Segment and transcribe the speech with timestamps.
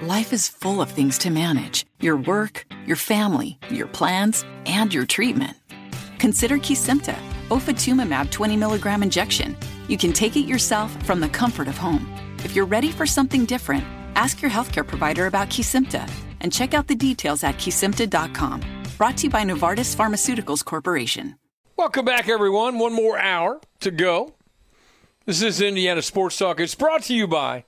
[0.00, 5.04] Life is full of things to manage your work, your family, your plans, and your
[5.04, 5.56] treatment.
[6.20, 7.16] Consider Kesimpta,
[7.48, 9.56] ofatumumab 20 milligram injection.
[9.88, 12.06] You can take it yourself from the comfort of home.
[12.44, 13.82] If you're ready for something different,
[14.14, 16.08] ask your healthcare provider about Kesimpta
[16.42, 18.62] and check out the details at kesimpta.com.
[18.98, 21.34] Brought to you by Novartis Pharmaceuticals Corporation.
[21.76, 22.78] Welcome back, everyone.
[22.78, 24.36] One more hour to go.
[25.26, 26.60] This is Indiana Sports Talk.
[26.60, 27.64] It's brought to you by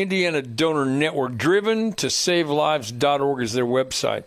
[0.00, 1.36] Indiana Donor Network.
[1.36, 4.24] Driven to SaveLives.org is their website.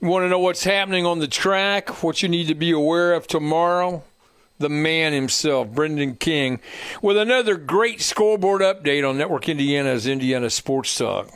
[0.00, 3.14] You want to know what's happening on the track, what you need to be aware
[3.14, 4.02] of tomorrow?
[4.58, 6.60] The man himself, Brendan King,
[7.02, 11.30] with another great scoreboard update on Network Indiana's Indiana Sports Talk.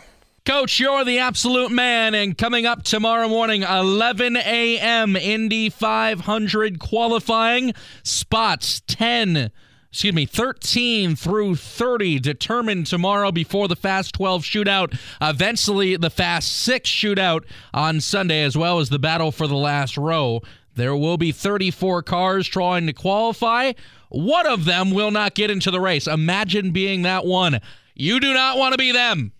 [0.46, 2.14] Coach, you're the absolute man.
[2.14, 9.50] And coming up tomorrow morning, 11 a.m., Indy 500 qualifying spots 10
[9.90, 14.98] excuse me, 13 through 30 determined tomorrow before the Fast 12 shootout.
[15.20, 19.96] Eventually, the Fast 6 shootout on Sunday, as well as the battle for the last
[19.96, 20.40] row.
[20.76, 23.72] There will be 34 cars trying to qualify.
[24.08, 26.06] One of them will not get into the race.
[26.06, 27.60] Imagine being that one.
[27.94, 29.32] You do not want to be them.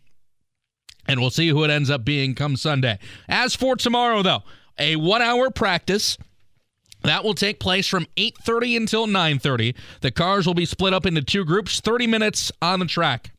[1.07, 2.99] And we'll see who it ends up being come Sunday.
[3.29, 4.43] As for tomorrow, though,
[4.79, 6.19] a one hour practice
[7.03, 9.75] that will take place from 8:30 until 9:30.
[10.01, 13.33] The cars will be split up into two groups, 30 minutes on the track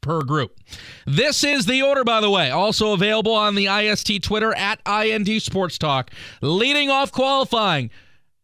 [0.00, 0.58] per group.
[1.06, 5.42] This is the order, by the way, also available on the IST Twitter at IND
[5.42, 6.10] Sports Talk.
[6.40, 7.90] Leading off qualifying,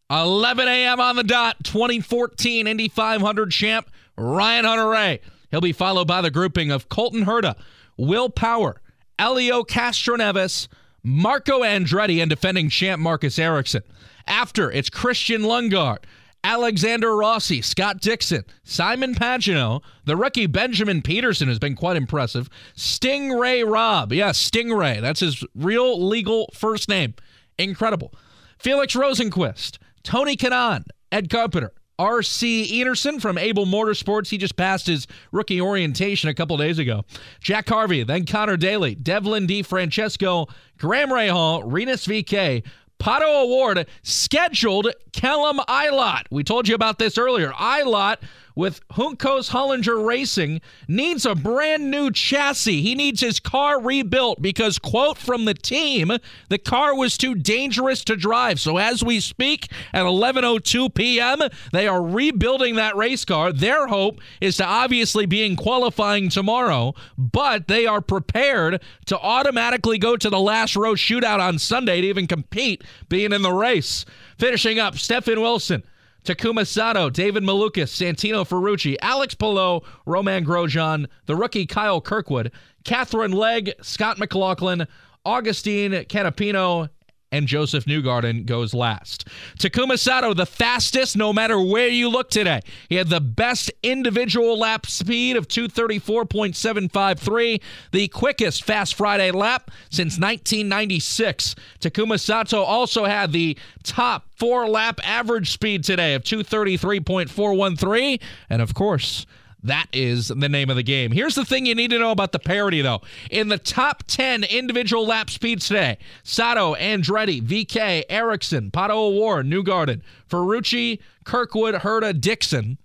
[0.09, 0.99] 11 a.m.
[0.99, 5.19] on the dot, 2014 Indy 500 champ Ryan Hunter-Reay.
[5.51, 7.55] He'll be followed by the grouping of Colton Herta,
[7.97, 8.81] Will Power,
[9.17, 10.67] Elio Castroneves,
[11.03, 13.83] Marco Andretti, and defending champ Marcus Ericsson.
[14.27, 15.99] After, it's Christian Lundgaard,
[16.43, 22.49] Alexander Rossi, Scott Dixon, Simon Pagenaud, the rookie Benjamin Pedersen has been quite impressive.
[22.75, 27.15] Sting Ray Robb, yes, Stingray, that's his real legal first name.
[27.57, 28.13] Incredible.
[28.59, 32.79] Felix Rosenqvist, Tony Kanaan, Ed Carpenter, R.C.
[32.81, 34.29] Enerson from Abel Motorsports.
[34.29, 37.03] He just passed his rookie orientation a couple days ago.
[37.39, 42.63] Jack Harvey, then Conor Daly, Devlin DeFrancesco, Graham Rahal, Rinus VeeKay,
[42.99, 46.23] Pato O'Ward scheduled Callum Ilott.
[46.31, 47.51] We told you about this earlier.
[47.51, 48.17] Ilott
[48.57, 52.81] with Juncos Hollinger Racing needs a brand new chassis.
[52.81, 56.11] He needs his car rebuilt because, quote from the team,
[56.49, 58.59] the car was too dangerous to drive.
[58.59, 61.39] So as we speak at 11:02 p.m.,
[61.71, 63.53] they are rebuilding that race car.
[63.53, 69.99] Their hope is to obviously be in qualifying tomorrow, but they are prepared to automatically
[69.99, 74.03] go to the last row shootout on Sunday to even compete being in the race.
[74.39, 75.83] Finishing up, Stefan Wilson
[76.27, 82.51] Takuma Sato, David Malukas, Santino Ferrucci, Alex Palou, Romain Grosjean, the rookie Kyle Kirkwood,
[82.83, 84.89] Katherine Legge, Scott McLaughlin,
[85.23, 86.89] Augustine Canapino,
[87.31, 89.27] and Josef Newgarden goes last.
[89.59, 92.61] Takuma Sato, the fastest no matter where you look today.
[92.89, 97.61] He had the best individual lap speed of 234.753,
[97.91, 101.55] the quickest Fast Friday lap since 1996.
[101.79, 108.21] Takuma Sato also had the top four lap average speed today of 233.413.
[108.49, 109.25] And of course,
[109.67, 111.11] that is the name of the game.
[111.11, 113.01] Here's the thing you need to know about the parity, though.
[113.29, 120.01] In the top 10 individual lap speeds today, Sato, Andretti, VeeKay, Ericsson, Pato O'Ward, Newgarden,
[120.29, 122.77] Ferrucci, Kirkwood, Herta, Dixon.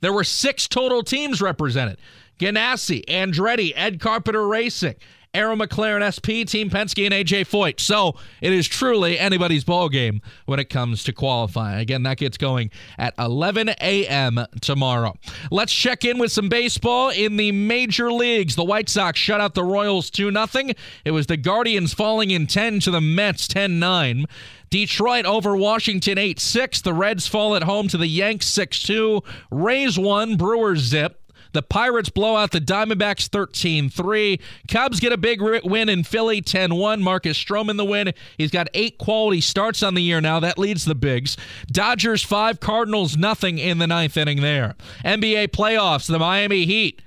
[0.00, 1.98] There were six total teams represented.
[2.38, 4.96] Ganassi, Andretti, Ed Carpenter Racing,
[5.34, 7.80] Arrow McLaren SP, Team Penske, and AJ Foyt.
[7.80, 11.80] So it is truly anybody's ball game when it comes to qualifying.
[11.80, 14.46] Again, that gets going at 11 a.m.
[14.60, 15.14] tomorrow.
[15.50, 18.56] Let's check in with some baseball in the major leagues.
[18.56, 20.74] The White Sox shut out the Royals 2 0.
[21.04, 24.26] It was the Guardians falling in 10 to the Mets 10 9.
[24.70, 26.80] Detroit over Washington 8 6.
[26.80, 29.22] The Reds fall at home to the Yanks 6 2.
[29.50, 31.20] Rays 1, Brewers zip.
[31.54, 34.40] The Pirates blow out the Diamondbacks 13 3.
[34.68, 37.00] Cubs get a big win in Philly 10 1.
[37.00, 38.12] Marcus Stroman the win.
[38.36, 40.40] He's got eight quality starts on the year now.
[40.40, 41.36] That leads the Bigs.
[41.68, 44.74] Dodgers 5, Cardinals nothing in the ninth inning there.
[45.04, 47.00] NBA playoffs, the Miami Heat.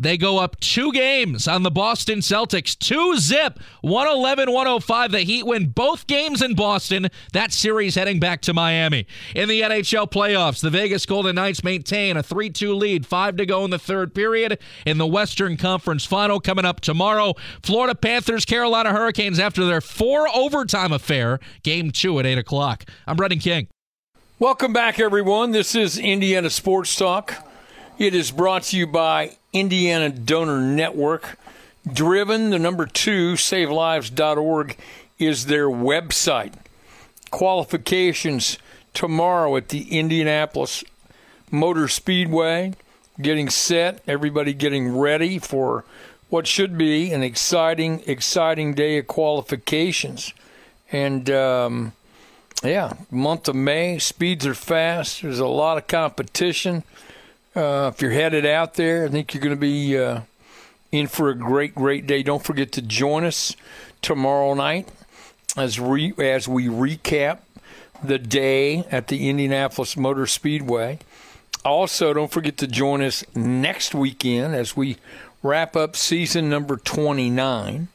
[0.00, 2.78] They go up two games on the Boston Celtics.
[2.78, 5.10] Two zip, 111 105.
[5.10, 7.08] The Heat win both games in Boston.
[7.32, 9.08] That series heading back to Miami.
[9.34, 13.46] In the NHL playoffs, the Vegas Golden Knights maintain a 3 2 lead, five to
[13.46, 14.60] go in the third period.
[14.86, 17.34] In the Western Conference final coming up tomorrow,
[17.64, 21.40] Florida Panthers, Carolina Hurricanes after their four overtime affair.
[21.64, 22.84] Game two at 8 o'clock.
[23.04, 23.66] I'm Brendan King.
[24.38, 25.50] Welcome back, everyone.
[25.50, 27.34] This is Indiana Sports Talk.
[27.98, 31.38] It is brought to you by Indiana Donor Network.
[31.90, 34.76] Driven, the number two, savelives.org
[35.18, 36.54] is their website.
[37.30, 38.58] Qualifications
[38.94, 40.84] tomorrow at the Indianapolis
[41.50, 42.74] Motor Speedway.
[43.20, 45.84] Getting set, everybody getting ready for
[46.28, 50.32] what should be an exciting, exciting day of qualifications.
[50.92, 51.92] And, um,
[52.62, 55.22] yeah, month of May, speeds are fast.
[55.22, 56.84] There's a lot of competition.
[57.58, 60.20] Uh, if you're headed out there, I think you're going to be uh,
[60.92, 62.22] in for a great, great day.
[62.22, 63.56] Don't forget to join us
[64.00, 64.88] tomorrow night
[65.56, 67.38] as re- as we recap
[68.00, 71.00] the day at the Indianapolis Motor Speedway.
[71.64, 74.96] Also, don't forget to join us next weekend as we
[75.42, 77.88] wrap up season number 29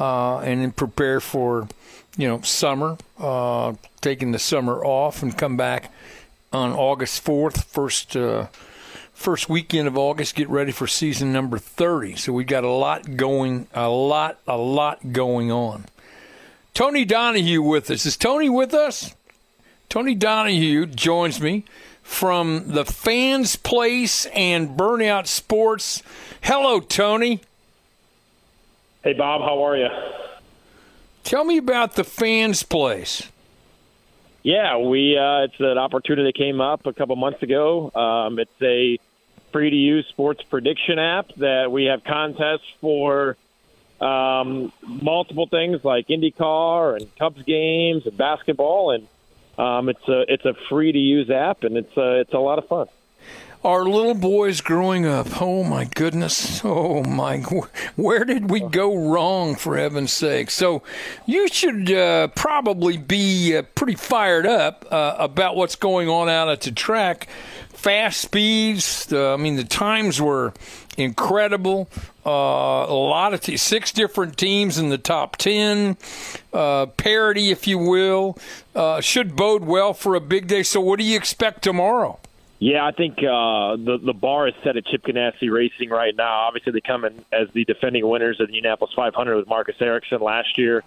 [0.00, 1.68] uh, and then prepare for
[2.16, 5.92] you know summer, uh, taking the summer off and come back
[6.52, 8.48] on August 4th, first uh,
[9.16, 12.16] first weekend of August, get ready for season number 30.
[12.16, 15.86] So we've got a lot going, a lot, a lot going on.
[16.74, 18.04] Tony Donohue with us.
[18.04, 19.14] Is Tony with us?
[19.88, 21.64] Tony Donohue joins me
[22.02, 26.02] from the Fans Place and Burnout Sports.
[26.42, 27.40] Hello, Tony.
[29.02, 29.40] Hey, Bob.
[29.40, 29.88] How are you?
[31.24, 33.22] Tell me about the Fans Place.
[34.46, 37.90] Yeah, we uh, it's an opportunity that came up a couple months ago.
[37.92, 38.96] Um, it's a
[39.50, 43.36] free to use sports prediction app that we have contests for
[44.00, 49.08] um, multiple things like IndyCar and Cubs games and basketball, and
[49.58, 52.60] um, it's a it's a free to use app, and it's a, it's a lot
[52.60, 52.86] of fun.
[53.66, 55.42] Our little boys growing up.
[55.42, 56.60] Oh my goodness.
[56.64, 57.38] Oh my.
[57.96, 60.52] Where did we go wrong, for heaven's sake?
[60.52, 60.84] So,
[61.26, 66.48] you should uh, probably be uh, pretty fired up uh, about what's going on out
[66.48, 67.26] at the track.
[67.70, 69.12] Fast speeds.
[69.12, 70.54] I mean, the times were
[70.96, 71.90] incredible.
[72.24, 75.96] Uh, a lot of six different teams in the top ten.
[76.52, 78.38] Uh, parity, if you will,
[78.76, 80.62] uh, should bode well for a big day.
[80.62, 82.20] So, what do you expect tomorrow?
[82.58, 86.46] Yeah, I think uh, the the bar is set at Chip Ganassi Racing right now.
[86.46, 90.20] Obviously, they come in as the defending winners of the Indianapolis 500 with Marcus Ericsson
[90.22, 90.82] last year.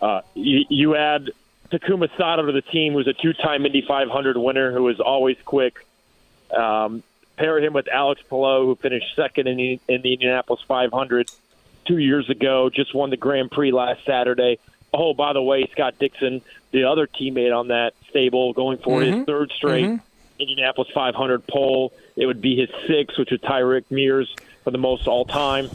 [0.00, 1.30] Uh, you, you add
[1.70, 5.86] Takuma Sato to the team, who's a two-time Indy 500 winner, who is always quick.
[6.56, 7.02] Um,
[7.36, 11.30] pair him with Alex Palou, who finished second in the, in the Indianapolis 500
[11.84, 14.58] two years ago, just won the Grand Prix last Saturday.
[14.94, 16.40] Oh, by the way, Scott Dixon,
[16.70, 19.16] the other teammate on that stable, going for Mm-hmm.
[19.18, 20.00] his third straight Mhm.
[20.38, 21.92] Indianapolis 500 pole.
[22.16, 24.32] It would be his sixth, which tie Rick Mears
[24.64, 25.70] for the most all time.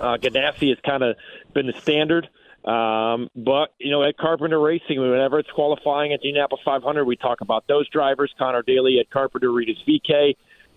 [0.00, 1.16] Uh, Ganassi has kind of
[1.54, 2.28] been the standard.
[2.64, 7.16] Um, but, you know, at Carpenter Racing, whenever it's qualifying at the Indianapolis 500, we
[7.16, 8.32] talk about those drivers.
[8.38, 10.36] Conor Daly at Carpenter, Rinus VeeKay.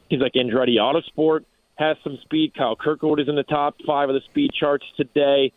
[0.09, 1.45] He's like Andretti Autosport
[1.81, 2.53] has some speed.
[2.56, 5.51] Kyle Kirkwood is in the top five of the speed charts today.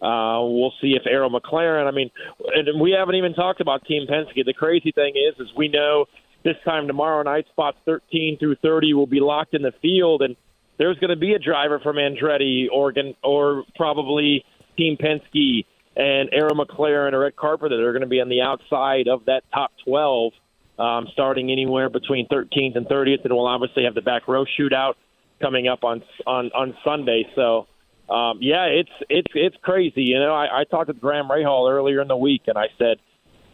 [0.00, 1.86] Uh, we'll see if Arrow McLaren.
[1.86, 2.10] I mean,
[2.54, 4.44] and we haven't even talked about Team Penske.
[4.44, 6.06] The crazy thing is, is we know
[6.42, 10.36] this time tomorrow night, spots 13 through 30 will be locked in the field, and
[10.78, 14.44] there's going to be a driver from Andretti, Oregon, or probably
[14.76, 15.66] Team Penske
[15.96, 19.26] and Arrow McLaren or Ed Carpenter that are going to be on the outside of
[19.26, 20.32] that top 12,
[20.78, 24.94] um, starting anywhere between 13th and 30th, and we'll obviously have the back row shootout
[25.40, 27.26] coming up on on on Sunday.
[27.34, 27.66] So.
[28.08, 30.02] Um, yeah, it's it's it's crazy.
[30.02, 32.96] You know, I, I talked with Graham Rahal earlier in the week, and I said,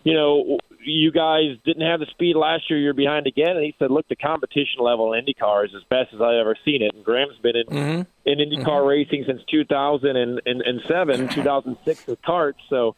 [0.02, 2.78] you know, you guys didn't have the speed last year.
[2.78, 3.56] You're behind again.
[3.56, 6.56] And he said, look, the competition level in IndyCar is as best as I've ever
[6.64, 6.94] seen it.
[6.94, 8.02] And Graham's been in Mm-hmm.
[8.24, 12.54] in IndyCar racing since 2007, 2006 with karts.
[12.70, 12.96] So,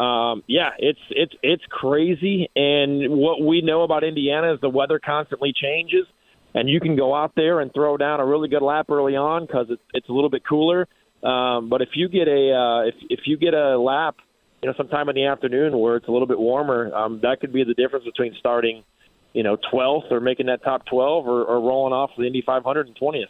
[0.00, 2.48] um, yeah, it's it's it's crazy.
[2.54, 6.06] And what we know about Indiana is the weather constantly changes,
[6.54, 9.46] and you can go out there and throw down a really good lap early on
[9.46, 10.86] because it's it's a little bit cooler.
[11.22, 14.16] Um, but if you get a uh, if if you get a lap
[14.62, 17.52] you know, sometime in the afternoon where it's a little bit warmer, um, that could
[17.52, 18.82] be the difference between starting,
[19.32, 22.86] you know, 12th or making that top 12 or, or rolling off the Indy 500
[22.88, 23.26] and 20th.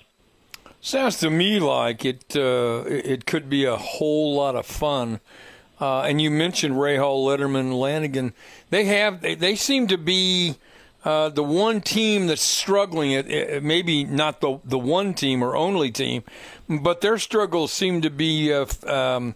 [0.80, 2.36] Sounds to me like it.
[2.36, 5.20] Uh, it could be a whole lot of fun.
[5.80, 8.32] Uh, and you mentioned Rahal, Letterman, Lanigan.
[8.70, 9.20] They have.
[9.20, 10.56] They, they seem to be
[11.04, 15.56] uh, the one team that's struggling, it, it, maybe not the the one team or
[15.56, 16.24] only team,
[16.68, 19.34] but their struggles seem to be um,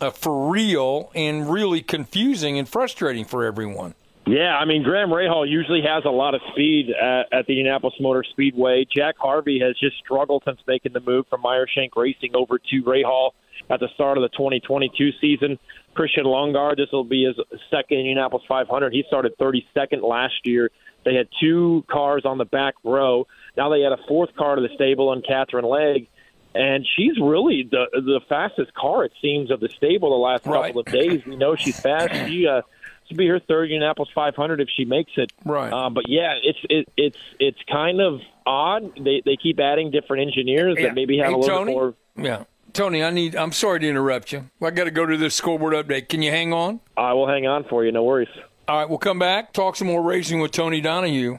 [0.00, 3.94] uh, for real and really confusing and frustrating for everyone.
[4.26, 7.94] Yeah, I mean Graham Rahal usually has a lot of speed at, at the Indianapolis
[7.98, 8.84] Motor Speedway.
[8.94, 12.82] Jack Harvey has just struggled since making the move from Meyer Shank Racing over to
[12.82, 13.30] Rahal
[13.70, 15.58] at the start of the 2022 season.
[15.94, 17.36] Christian Lundgaard, this will be his
[17.70, 18.92] second Indianapolis 500.
[18.92, 20.70] He started 32nd last year.
[21.04, 23.26] They had two cars on the back row.
[23.56, 26.06] Now they had a fourth car to the stable on Catherine Legge,
[26.54, 30.66] and she's really the the fastest car it seems of the stable the last Right.
[30.66, 31.24] couple of days.
[31.26, 32.12] We know she's fast.
[32.28, 35.32] She uh, this will be her third Indianapolis 500 if she makes it.
[35.44, 35.72] Right.
[35.72, 38.92] Uh, but yeah, it's it, it's it's kind of odd.
[39.02, 40.88] They they keep adding different engineers Yeah.
[40.88, 41.72] that maybe have Hey, a little Tony?
[41.72, 41.94] more.
[42.16, 43.34] Yeah, Tony, I need.
[43.34, 44.50] I'm sorry to interrupt you.
[44.60, 46.08] I got to go to this scoreboard update.
[46.10, 46.80] Can you hang on?
[46.98, 47.92] I will hang on for you.
[47.92, 48.28] No worries.
[48.66, 51.38] All right, we'll come back, talk some more racing with Tony Donohue.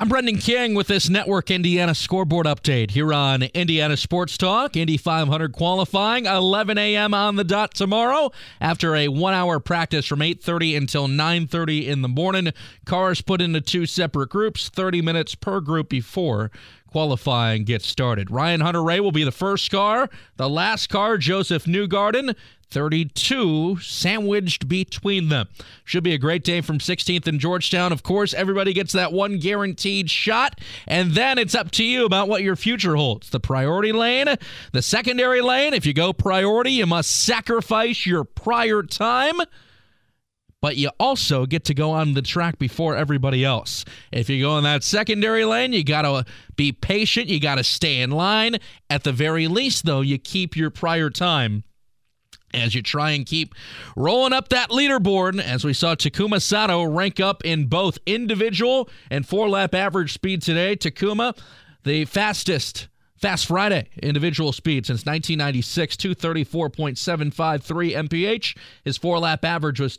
[0.00, 4.74] I'm Brendan King with this Network Indiana scoreboard update here on Indiana Sports Talk.
[4.74, 7.12] Indy 500 qualifying 11 a.m.
[7.12, 12.54] on the dot tomorrow after a one-hour practice from 8:30 until 9:30 in the morning.
[12.86, 16.50] Cars put into two separate groups, 30 minutes per group before
[16.90, 18.30] qualifying gets started.
[18.30, 20.10] Ryan Hunter-Reay will be the first car.
[20.36, 22.34] The last car, Josef Newgarden.
[22.70, 25.48] 32 sandwiched between them.
[25.84, 27.92] Should be a great day from 16th and Georgetown.
[27.92, 32.28] Of course, everybody gets that one guaranteed shot, and then it's up to you about
[32.28, 33.30] what your future holds.
[33.30, 34.28] The priority lane,
[34.72, 35.74] the secondary lane.
[35.74, 39.40] If you go priority, you must sacrifice your prior time
[40.60, 43.84] but you also get to go on the track before everybody else.
[44.12, 46.24] If you go in that secondary lane, you got to
[46.56, 48.56] be patient, you got to stay in line.
[48.88, 51.64] At the very least, though, you keep your prior time
[52.52, 53.54] as you try and keep
[53.96, 59.26] rolling up that leaderboard, as we saw Takuma Sato rank up in both individual and
[59.26, 60.76] four lap average speed today.
[60.76, 61.38] Takuma,
[61.84, 62.88] the fastest.
[63.20, 68.56] Fast Friday individual speed since 1996, 234.753 mph.
[68.82, 69.98] His four lap average was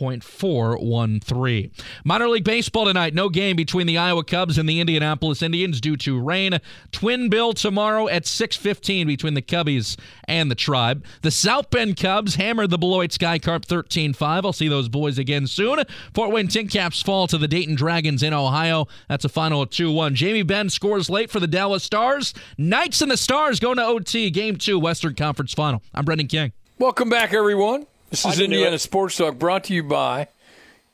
[0.00, 1.70] 233.413.
[2.04, 5.96] Minor League Baseball tonight, no game between the Iowa Cubs and the Indianapolis Indians due
[5.98, 6.58] to rain.
[6.92, 11.04] Twin bill tomorrow at 6:15 between the Cubbies and the Tribe.
[11.22, 14.44] The South Bend Cubs hammered the Beloit Sky Carp 13-5.
[14.44, 15.84] I'll see those boys again soon.
[16.14, 18.86] Fort Wayne TinCaps fall to the Dayton Dragons in Ohio.
[19.08, 20.14] That's a final of 2-1.
[20.14, 22.32] Jamie Benn scores late for the Dallas Stars.
[22.56, 24.30] Knights and the Stars going to OT.
[24.30, 25.82] Game two, Western Conference Final.
[25.94, 26.52] I'm Brendan King.
[26.78, 27.86] Welcome back, everyone.
[28.10, 28.76] This is Indiana.
[28.76, 30.26] Sports Talk brought to you by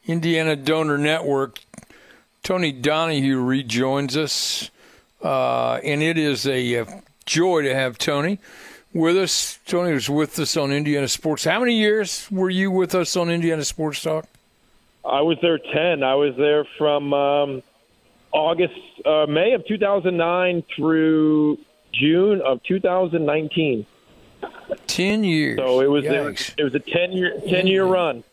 [0.06, 1.60] Indiana Donor Network.
[2.42, 4.70] Tony Donohue rejoins us,
[5.22, 6.84] uh, and it is a, uh
[7.24, 8.38] joy to have Tony
[8.92, 9.58] with us.
[9.66, 11.44] Tony was with us on Indiana Sports.
[11.44, 14.26] How many years were you with us on Indiana Sports Talk?
[15.02, 16.02] I was there 10.
[16.02, 17.62] I was there from um,
[18.30, 18.74] August,
[19.06, 21.58] uh, May of 2009 through
[21.92, 23.86] June of 2019.
[24.86, 25.58] Ten years.
[25.58, 26.54] So it was Yikes.
[26.56, 28.24] it was a 10 year 10 year run.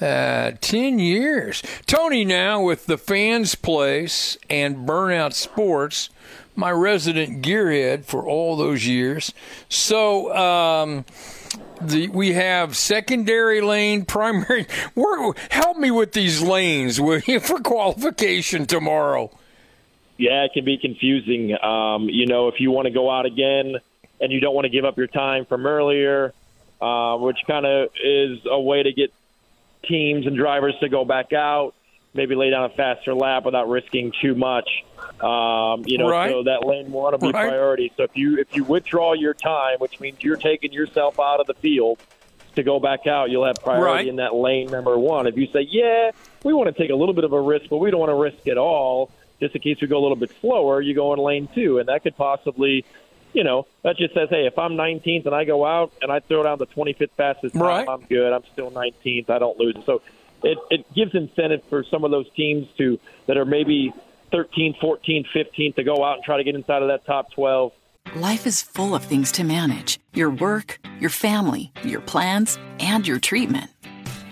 [0.00, 1.62] Uh, 10 years.
[1.84, 6.08] Tony now with the Fans Place and Burnout Sports,
[6.56, 9.34] my resident gearhead for all those years.
[9.68, 11.04] So, um,
[11.82, 14.66] the, we have secondary lane, primary.
[15.50, 19.30] Help me with these lanes, will you, for qualification tomorrow?
[20.16, 21.56] Yeah, it can be confusing.
[21.62, 23.76] Um, you know, if you want to go out again
[24.20, 26.34] and you don't want to give up your time from earlier,
[26.80, 29.10] uh, which kind of is a way to get
[29.88, 31.72] teams and drivers to go back out,
[32.14, 34.68] maybe lay down a faster lap without risking too much.
[35.20, 36.30] Um, you know, Right.
[36.30, 37.46] so that lane one will be Right.
[37.46, 37.92] priority.
[37.96, 41.46] So if you if you withdraw your time, which means you're taking yourself out of
[41.46, 41.98] the field
[42.56, 44.08] to go back out, you'll have priority Right.
[44.08, 45.26] in that lane number one.
[45.26, 46.10] If you say, yeah,
[46.42, 48.16] we want to take a little bit of a risk, but we don't want to
[48.16, 49.10] risk it all,
[49.40, 51.88] just in case we go a little bit slower, you go in lane two, and
[51.88, 52.84] that could possibly,
[53.32, 56.20] you know, that just says, hey, if I'm 19th and I go out and I
[56.20, 57.88] throw down the 25th fastest time, Right.
[57.88, 58.32] I'm good.
[58.32, 59.30] I'm still 19th.
[59.30, 59.76] I don't lose.
[59.86, 60.02] So
[60.42, 63.92] it, it gives incentive for some of those teams to that are maybe
[64.32, 67.72] 13th, 14th, 15th to go out and try to get inside of that top 12.
[68.16, 73.20] Life is full of things to manage your work, your family, your plans, and your
[73.20, 73.70] treatment.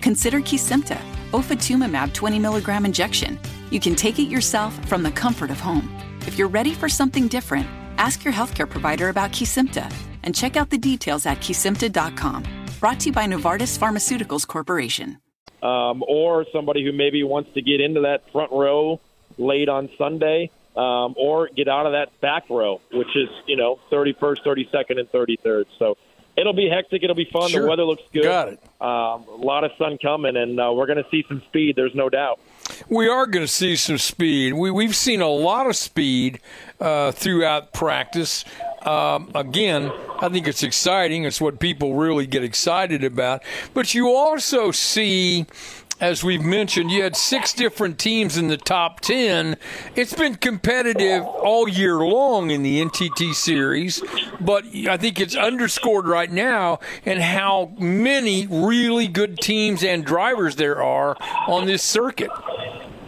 [0.01, 0.99] Consider Kesimpta,
[1.31, 3.39] ofatumumab 20 milligram injection.
[3.69, 5.89] You can take it yourself from the comfort of home.
[6.27, 7.67] If you're ready for something different,
[7.99, 9.91] ask your healthcare provider about Kesimpta
[10.23, 12.43] and check out the details at kesimpta.com.
[12.79, 15.17] Brought to you by Novartis Pharmaceuticals Corporation.
[15.61, 18.99] um, or somebody who maybe wants to get into that front row
[19.37, 23.77] late on Sunday, um, or get out of that back row, which is you know
[23.91, 25.65] 31st, 32nd, and 33rd.
[25.77, 25.97] So
[26.37, 27.03] it'll be hectic.
[27.03, 27.49] It'll be fun.
[27.49, 27.63] Sure.
[27.63, 28.23] The weather looks good.
[28.23, 28.59] Got it.
[28.79, 31.75] Um, a lot of sun coming, and uh, we're going to see some speed.
[31.75, 32.39] There's no doubt.
[32.87, 34.53] We are going to see some speed.
[34.53, 36.39] We, we've seen a lot of speed
[36.79, 38.45] uh, throughout practice.
[38.83, 41.25] Um, again, I think it's exciting.
[41.25, 43.43] It's what people really get excited about.
[43.73, 45.45] But you also see
[45.99, 49.57] as we've mentioned, you had six different teams in the top 10.
[49.95, 54.01] It's been competitive all year long in the NTT series,
[54.39, 60.55] but I think it's underscored right now in how many really good teams and drivers
[60.55, 62.31] there are on this circuit.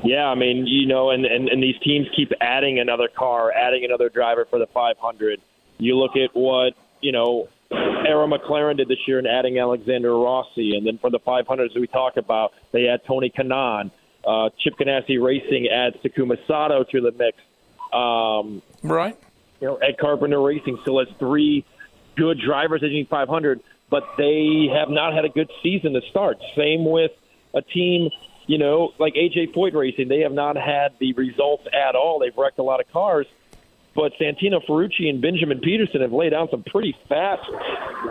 [0.03, 3.85] Yeah, I mean, you know, and, and, and these teams keep adding another car, adding
[3.85, 5.39] another driver for the 500.
[5.77, 10.75] You look at what, you know, Arrow McLaren did this year in adding Alexander Rossi.
[10.75, 13.91] And then for the 500s we talk about, they add Tony Kanaan.
[14.25, 17.37] Uh, Chip Ganassi Racing adds Takuma Sato to the mix.
[17.91, 19.17] Um, right.
[19.59, 21.65] You know, Ed Carpenter Racing still has three
[22.15, 26.37] good drivers at 500, but they have not had a good season to start.
[26.55, 27.11] Same with
[27.53, 28.09] a team,
[28.47, 30.07] you know, like AJ Foyt Racing.
[30.07, 32.19] They have not had the results at all.
[32.19, 33.25] They've wrecked a lot of cars
[33.93, 37.43] but Santino Ferrucci and Benjamin Pedersen have laid down some pretty fast,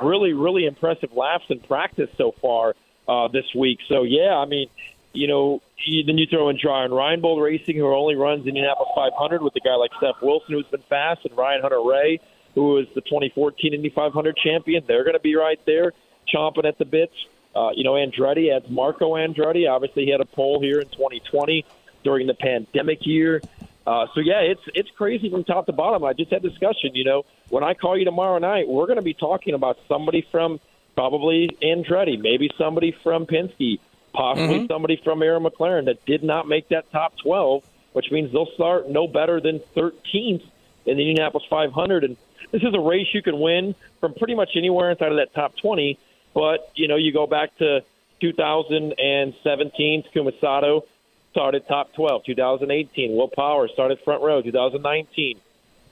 [0.03, 2.75] really, really impressive laps in practice so far
[3.09, 3.79] uh, this week.
[3.89, 4.69] So, yeah, I mean,
[5.13, 5.63] you know,
[6.07, 9.75] then you throw in Ryan Reinbold Racing, who only runs Indianapolis 500 with a guy
[9.75, 12.21] like Steph Wilson, who's been fast, and Ryan Hunter-Reay,
[12.55, 14.85] who is the 2014 Indy 500 champion.
[14.87, 15.93] They're going to be right there,
[16.33, 17.15] chomping at the bits.
[17.57, 19.69] Uh, you know, Andretti adds Marco Andretti.
[19.69, 21.65] Obviously, he had a pole here in 2020
[22.05, 23.41] during the pandemic year.
[23.87, 26.05] Uh, so yeah, it's it's crazy from top to bottom.
[26.05, 26.91] I just had discussion.
[26.95, 30.27] You know, when I call you tomorrow night, we're going to be talking about somebody
[30.31, 30.61] from
[30.95, 33.79] probably Andretti, maybe somebody from Penske,
[34.13, 34.67] possibly mm-hmm.
[34.67, 38.91] somebody from Arrow McLaren that did not make that top 12, which means they'll start
[38.91, 40.43] no better than 13th in
[40.85, 42.05] the Indianapolis 500.
[42.05, 42.17] And
[42.53, 45.57] this is a race you can win from pretty much anywhere inside of that top
[45.57, 45.99] 20.
[46.35, 47.81] But you know, you go back to
[48.21, 50.85] 2017, Takuma Sato
[51.31, 52.25] started top 12.
[52.25, 54.43] 2018, Will Power started front row.
[54.43, 55.41] 2019,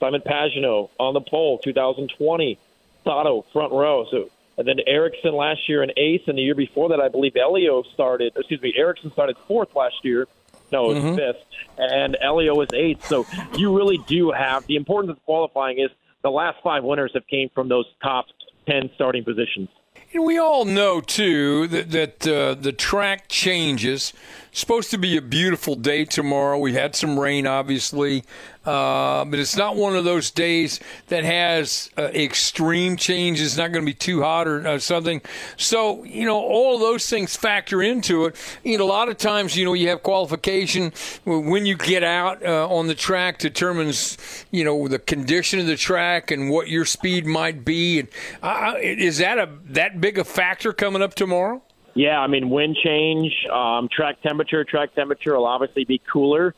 [0.00, 1.58] Simon Pagenaud on the pole.
[1.58, 2.58] 2020,
[3.04, 4.06] Sato front row.
[4.10, 7.36] So and then Ericsson last year an ace, and the year before that, I believe
[7.36, 8.32] Elio started.
[8.36, 10.26] Excuse me, Ericsson started fourth last year.
[10.72, 11.16] No, it was mm-hmm.
[11.16, 11.44] fifth,
[11.78, 13.06] and Elio was eighth.
[13.06, 13.24] So
[13.56, 15.90] you really do have the importance of qualifying is
[16.22, 18.26] the last five winners have came from those top
[18.66, 19.68] ten starting positions.
[20.12, 24.12] And we all know too that that uh, the track changes.
[24.58, 26.58] Supposed to be a beautiful day tomorrow.
[26.58, 28.24] We had some rain, obviously.
[28.68, 33.40] Uh, but it's not one of those days that has uh, extreme change.
[33.40, 35.22] It's not going to be too hot or uh, something.
[35.56, 38.36] So, you know, all of those things factor into it.
[38.64, 40.92] You know, a lot of times, you know, you have qualification
[41.24, 44.18] when you get out uh, on the track determines,
[44.50, 48.00] you know, the condition of the track and what your speed might be.
[48.00, 48.08] And
[48.42, 51.62] uh, is that a that big a factor coming up tomorrow?
[51.94, 54.64] Yeah, I mean, wind change, um, track temperature.
[54.64, 56.54] Track temperature will obviously be cooler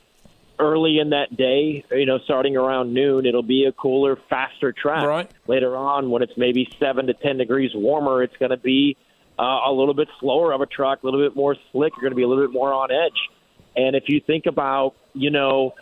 [0.60, 5.06] early in that day, you know, starting around noon, it'll be a cooler, faster track.
[5.06, 5.30] Right.
[5.46, 8.96] Later on, when it's maybe seven to ten degrees warmer, it's going to be
[9.38, 11.94] uh, a little bit slower of a truck, a little bit more slick.
[11.96, 13.18] You're going to be a little bit more on edge.
[13.74, 15.74] And if you think about, you know,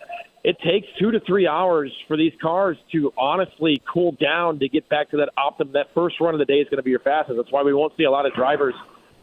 [0.43, 4.87] it takes two to three hours for these cars to honestly cool down to get
[4.87, 5.73] back to that optimum.
[5.73, 7.35] That first run of the day is going to be your fastest.
[7.35, 8.75] That's why we won't see a lot of drivers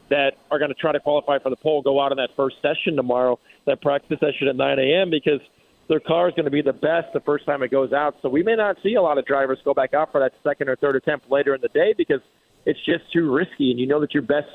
[0.09, 2.57] that are going to try to qualify for the pole go out in that first
[2.63, 5.11] session tomorrow, that practice session at 9 a.m.
[5.11, 5.41] because
[5.89, 8.17] their car is going to be the best the first time it goes out.
[8.23, 10.69] So we may not see a lot of drivers go back out for that second
[10.69, 12.21] or third attempt later in the day because
[12.65, 14.49] it's just too risky, and you know that your best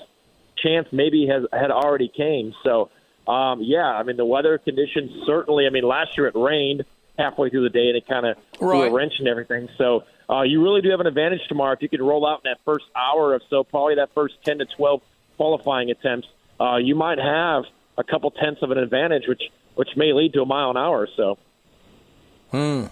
[0.62, 2.54] chance maybe has had already came.
[2.64, 2.90] So
[3.28, 5.66] um, yeah, I mean the weather conditions certainly.
[5.66, 6.84] I mean last year it rained
[7.18, 8.58] halfway through the day and it kind of right.
[8.58, 9.70] threw a wrench and everything.
[9.78, 12.52] So uh, you really do have an advantage tomorrow if you can roll out in
[12.52, 15.02] that first hour of so, probably that first ten to twelve
[15.42, 16.28] qualifying attempts,
[16.60, 17.64] uh, you might have
[17.98, 19.42] a couple tenths of an advantage, which
[19.74, 21.38] which may lead to a mile an hour or so.
[22.52, 22.86] Hmm.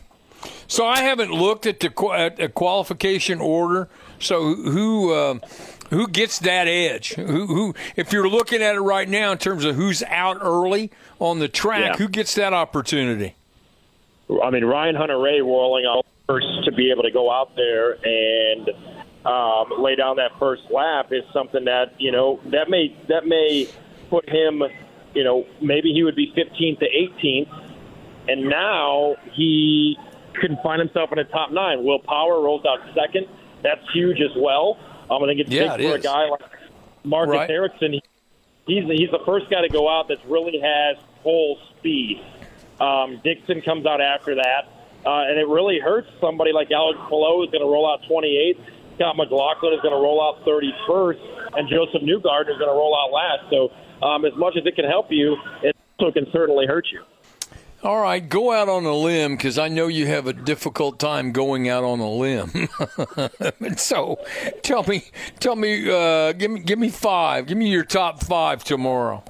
[0.68, 3.88] So I haven't looked at the at qualification order.
[4.20, 5.36] So who uh,
[5.92, 7.14] who gets that edge?
[7.14, 10.90] Who, who if you're looking at it right now in terms of who's out early
[11.20, 11.98] on the track, yeah.
[11.98, 13.36] who gets that opportunity?
[14.44, 18.59] I mean, Ryan Hunter-Reay rolling out first to be able to go out there and
[19.30, 23.68] um, lay down that first lap is something that you know that may that may
[24.10, 24.64] put him,
[25.14, 27.72] you know, maybe he would be 15th to 18th,
[28.28, 29.96] and now he
[30.34, 31.84] can find himself in a top nine.
[31.84, 33.28] Will Power rolls out second.
[33.62, 34.80] That's huge as well.
[35.12, 36.04] Um, I think it's yeah, big it for is.
[36.04, 36.42] a guy like
[37.04, 37.50] Marcus right.
[37.52, 38.00] Ericsson.
[38.66, 42.24] He's he's the first guy to go out that really has full speed.
[42.80, 44.70] Um, Dixon comes out after that,
[45.06, 48.58] uh, and it really hurts somebody like Alex Palou is going to roll out 28th.
[49.00, 52.94] Scott McLaughlin is going to roll out 31st, and Josef Newgarden is going to roll
[52.94, 53.50] out last.
[53.50, 53.70] So,
[54.06, 57.02] um, as much as it can help you, it also can certainly hurt you.
[57.82, 61.32] All right, go out on a limb because I know you have a difficult time
[61.32, 62.68] going out on a limb.
[63.78, 64.20] so,
[64.64, 65.06] tell me,
[65.40, 67.46] tell me, uh, give me, give me five.
[67.46, 69.24] Give me your top five tomorrow.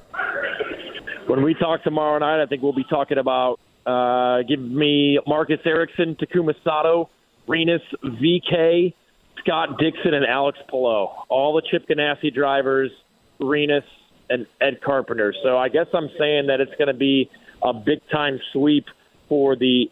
[1.28, 3.60] When we talk tomorrow night, I think we'll be talking about.
[3.86, 7.08] Uh, give me Marcus Ericsson, Takuma Sato,
[7.46, 8.94] Rinus VeeKay,
[9.40, 11.08] Scott Dixon, and Alex Palou.
[11.28, 12.90] All the Chip Ganassi drivers,
[13.38, 13.84] Rinus
[14.28, 15.34] and Ed Carpenter.
[15.42, 17.30] So I guess I'm saying that it's going to be
[17.62, 18.86] a big time sweep
[19.28, 19.90] for the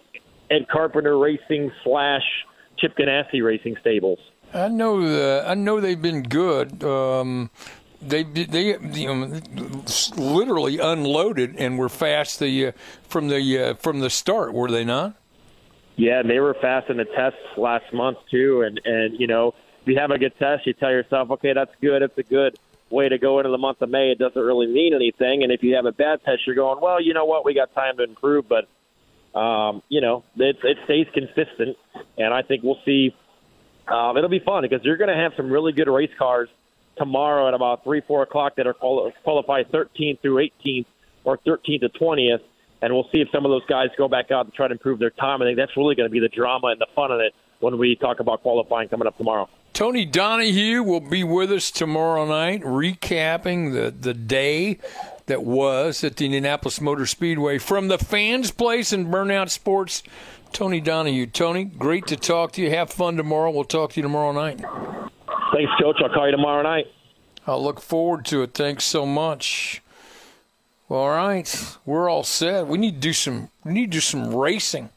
[0.50, 2.22] Ed Carpenter Racing slash
[2.78, 4.18] Chip Ganassi Racing stables.
[4.54, 5.48] I know that.
[5.48, 6.82] I know they've been good.
[6.82, 7.50] Um,
[8.00, 9.40] they they you know,
[10.16, 14.84] literally unloaded and were fast the uh, from the uh, from the start, were they
[14.84, 15.16] not?
[15.98, 18.62] Yeah, they were fast in the tests last month too.
[18.62, 19.48] And and you know,
[19.82, 22.02] if you have a good test, you tell yourself, okay, that's good.
[22.02, 22.56] It's a good
[22.88, 24.12] way to go into the month of May.
[24.12, 25.42] It doesn't really mean anything.
[25.42, 27.74] And if you have a bad test, you're going, well, you know what, we got
[27.74, 28.46] time to improve.
[28.48, 28.68] But
[29.38, 31.76] um, you know, it, it stays consistent,
[32.16, 33.14] and I think we'll see.
[33.88, 36.48] Um, it'll be fun because you're going to have some really good race cars
[36.96, 40.86] tomorrow at about three, four o'clock that are quali- qualified 13th through 18th
[41.24, 42.40] or 13th to 20th,
[42.82, 44.98] and we'll see if some of those guys go back out and try to improve
[44.98, 45.42] their time.
[45.42, 47.78] I think that's really going to be the drama and the fun of it when
[47.78, 49.48] we talk about qualifying coming up tomorrow.
[49.72, 54.78] Tony Donohue will be with us tomorrow night, recapping the, the day
[55.26, 60.02] that was at the Indianapolis Motor Speedway from the fans' place in Burnout Sports.
[60.52, 61.26] Tony Donohue.
[61.26, 62.70] Tony, great to talk to you.
[62.70, 63.50] Have fun tomorrow.
[63.50, 64.60] We'll talk to you tomorrow night.
[65.52, 65.96] Thanks, Coach.
[66.02, 66.86] I'll call you tomorrow night.
[67.46, 68.54] I'll look forward to it.
[68.54, 69.82] Thanks so much.
[70.90, 72.66] All right, we're all set.
[72.66, 73.50] We need to do some.
[73.62, 74.88] We need to do some racing.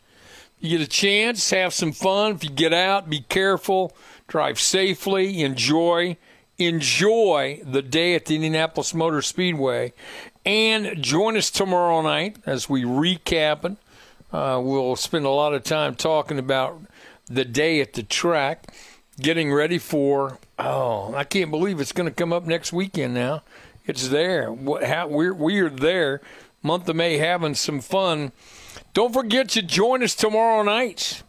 [0.61, 2.35] You get a chance, have some fun.
[2.35, 3.91] If you get out, be careful,
[4.27, 6.15] drive safely, enjoy,
[6.57, 9.91] enjoy the day at the Indianapolis Motor Speedway,
[10.45, 13.75] and join us tomorrow night as we recap it.
[14.31, 16.79] Uh, we'll spend a lot of time talking about
[17.25, 18.73] the day at the track,
[19.19, 20.37] getting ready for.
[20.57, 23.43] Oh, I can't believe it's going to come up next weekend now.
[23.91, 24.53] It's there.
[24.53, 26.21] We're we are there.
[26.63, 28.31] Month of May, having some fun.
[28.93, 31.23] Don't forget to join us tomorrow night.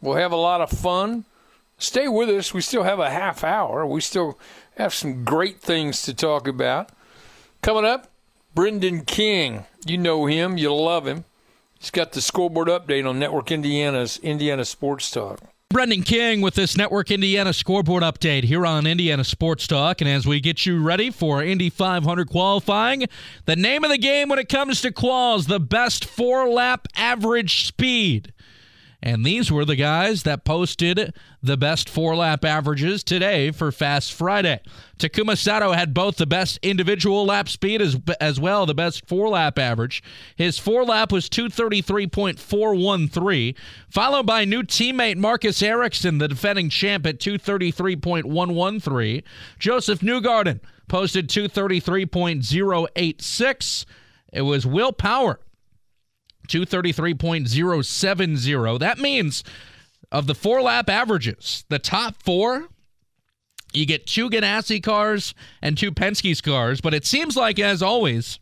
[0.00, 1.24] We'll have a lot of fun.
[1.78, 2.54] Stay with us.
[2.54, 3.84] We still have a half hour.
[3.84, 4.38] We still
[4.76, 6.90] have some great things to talk about.
[7.60, 8.08] Coming up,
[8.54, 9.64] Brendan King.
[9.84, 10.58] You know him.
[10.58, 11.24] You love him.
[11.80, 15.40] He's got the scoreboard update on Network Indiana's Indiana Sports Talk.
[15.72, 20.00] Brendan King with this Network Indiana scoreboard update here on Indiana Sports Talk.
[20.00, 23.06] And as we get you ready for Indy 500 qualifying,
[23.44, 27.68] the name of the game when it comes to quals, the best four lap average
[27.68, 28.32] speed.
[29.02, 34.12] And these were the guys that posted the best four lap averages today for Fast
[34.12, 34.60] Friday.
[34.98, 39.30] Takuma Sato had both the best individual lap speed as, as well, the best four
[39.30, 40.02] lap average.
[40.36, 43.54] His four lap was 233.413,
[43.88, 49.22] followed by new teammate Marcus Ericsson, the defending champ, at 233.113.
[49.58, 53.86] Josef Newgarden posted 233.086.
[54.32, 55.40] It was Will Power
[56.50, 58.78] 233.070.
[58.78, 59.42] That means
[60.12, 62.68] of the four lap averages, the top four,
[63.72, 66.80] you get two Ganassi cars and two Penske cars.
[66.80, 68.38] But it seems like, as always,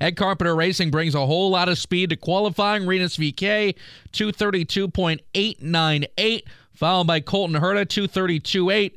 [0.00, 2.86] Ed Carpenter Racing brings a whole lot of speed to qualifying.
[2.86, 3.74] Rinus VeeKay,
[4.12, 6.42] 232.898,
[6.74, 8.92] followed by Colton Herta, 232.8.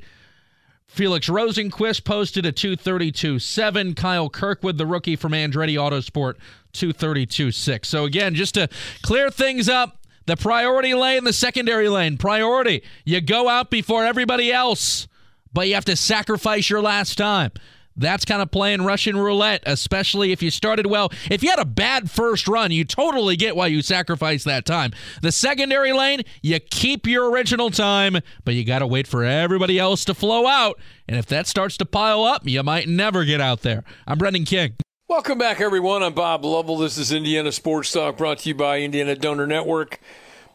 [0.88, 3.96] Felix Rosenqvist posted a 232.7.
[3.96, 6.36] Kyle Kirkwood, the rookie from Andretti Autosport,
[6.74, 7.86] 232.6.
[7.86, 8.70] So, again, just to
[9.02, 12.84] clear things up, the priority lane, the secondary lane, priority.
[13.04, 15.08] You go out before everybody else,
[15.54, 17.52] but you have to sacrifice your last time.
[17.98, 21.12] That's kind of playing Russian roulette, especially if you started well.
[21.32, 24.92] If you had a bad first run, you totally get why you sacrifice that time.
[25.22, 29.80] The secondary lane, you keep your original time, but you got to wait for everybody
[29.80, 30.78] else to flow out.
[31.08, 33.86] And if that starts to pile up, you might never get out there.
[34.06, 34.76] I'm Brendan King.
[35.08, 36.04] Welcome back, everyone.
[36.04, 36.78] I'm Bob Lovell.
[36.78, 40.02] This is Indiana Sports Talk brought to you by Indiana Donor Network.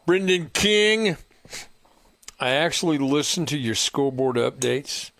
[0.05, 1.16] Brendan King.
[2.38, 5.11] I actually listen to your scoreboard updates.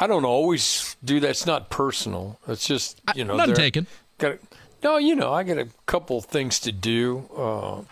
[0.00, 1.28] I don't always do that.
[1.30, 2.38] It's not personal.
[2.48, 3.86] It's just you know, none taken.
[4.18, 4.38] Got
[4.82, 7.28] no, you know, I got a couple things to do.
[7.36, 7.82] Uh,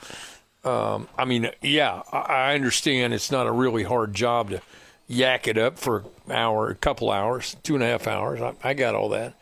[0.69, 4.63] um, I mean, yeah, I, I understand it's not a really hard job to
[5.07, 8.41] yak it up for an hour, a couple hours, two and a half hours.
[8.41, 9.35] I, I got all that.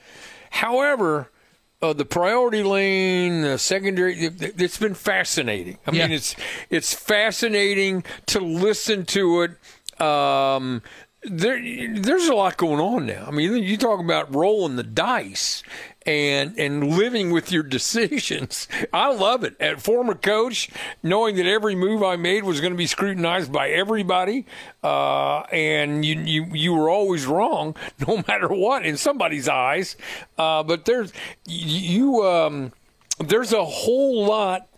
[0.51, 1.31] However,
[1.83, 5.79] uh, the priority lane, the secondary, it, has been fascinating.
[5.87, 6.07] I Yeah.
[6.07, 6.35] mean, it's
[6.71, 10.01] it's fascinating to listen to it.
[10.01, 10.83] Um,
[11.29, 11.61] there,
[11.95, 13.25] there's a lot going on now.
[13.27, 15.63] I mean, you talk about rolling the dice
[16.07, 18.69] and and living with your decisions.
[18.93, 19.61] I love it.
[19.61, 20.71] At former coach,
[21.03, 24.47] knowing that every move I made was going to be scrutinized by everybody,
[24.83, 29.97] uh, and you, you you were always wrong, no matter what, in somebody's eyes.
[30.39, 31.13] Uh, but there's
[31.47, 32.73] you um,
[33.19, 34.69] there's a whole lot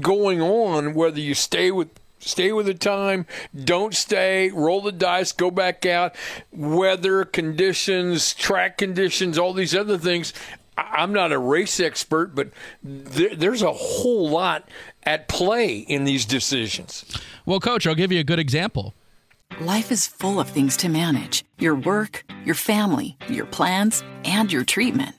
[0.00, 3.26] going on whether you stay with stay with the time,
[3.64, 6.14] don't stay, roll the dice, go back out,
[6.52, 10.32] weather conditions, track conditions, all these other things.
[10.76, 12.50] I'm not a race expert, but
[12.82, 14.68] there, there's a whole lot
[15.02, 17.04] at play in these decisions.
[17.44, 18.94] Well, coach, I'll give you a good example.
[19.60, 24.64] Life is full of things to manage your work, your family, your plans, and your
[24.64, 25.16] treatment.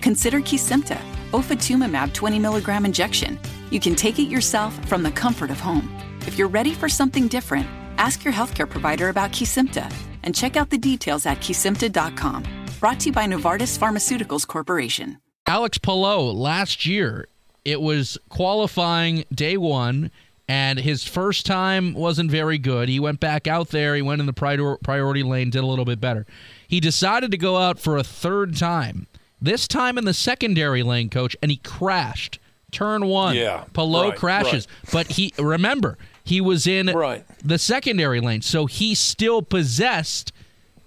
[0.00, 1.00] Consider Kesimpta,
[1.32, 3.40] ofatumumab 20 milligram injection.
[3.70, 5.90] You can take it yourself from the comfort of home.
[6.26, 7.66] If you're ready for something different,
[7.98, 12.44] ask your healthcare provider about Kesimpta and check out the details at kesimpta.com.
[12.80, 15.18] Brought to you by Novartis Pharmaceuticals Corporation.
[15.46, 17.26] Alex Palou last year,
[17.64, 20.10] it was qualifying day one,
[20.48, 22.88] and his first time wasn't very good.
[22.88, 25.84] He went back out there, he went in the prior- priority lane, did a little
[25.84, 26.24] bit better.
[26.66, 29.06] He decided to go out for a third time,
[29.40, 32.38] this time in the secondary lane, coach, and he crashed.
[32.70, 33.36] Turn one.
[33.36, 33.64] Yeah.
[33.74, 34.66] Palou right, crashes.
[34.66, 34.92] right.
[34.92, 37.24] But he, remember, he was in Right.
[37.44, 40.32] the secondary lane, so he still possessed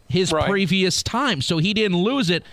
[0.10, 0.50] his Right.
[0.50, 1.42] previous time.
[1.42, 2.44] So he didn't lose it,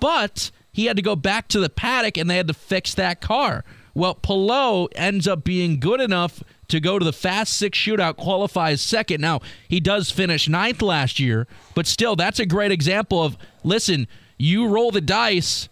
[0.00, 3.20] but he had to go back to the paddock and they had to fix that
[3.20, 3.64] car.
[3.94, 8.80] Well, Palou ends up being good enough to go to the Fast Six shootout, qualifies
[8.80, 9.20] second.
[9.20, 14.06] Now, he does finish ninth last year, but still, that's a great example of listen,
[14.38, 15.68] you roll the dice,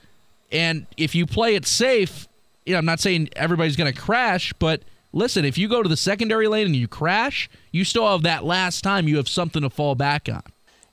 [0.50, 2.26] and if you play it safe,
[2.66, 5.88] you know, I'm not saying everybody's going to crash, but listen, if you go to
[5.88, 9.62] the secondary lane and you crash, you still have that last time you have something
[9.62, 10.42] to fall back on.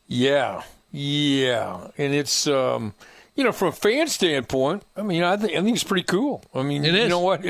[0.08, 2.94] Yeah, yeah, and it's um,
[3.36, 4.84] you know from a fan standpoint.
[4.96, 6.44] I mean, I think I think it's pretty cool.
[6.54, 7.44] I mean, It you know what?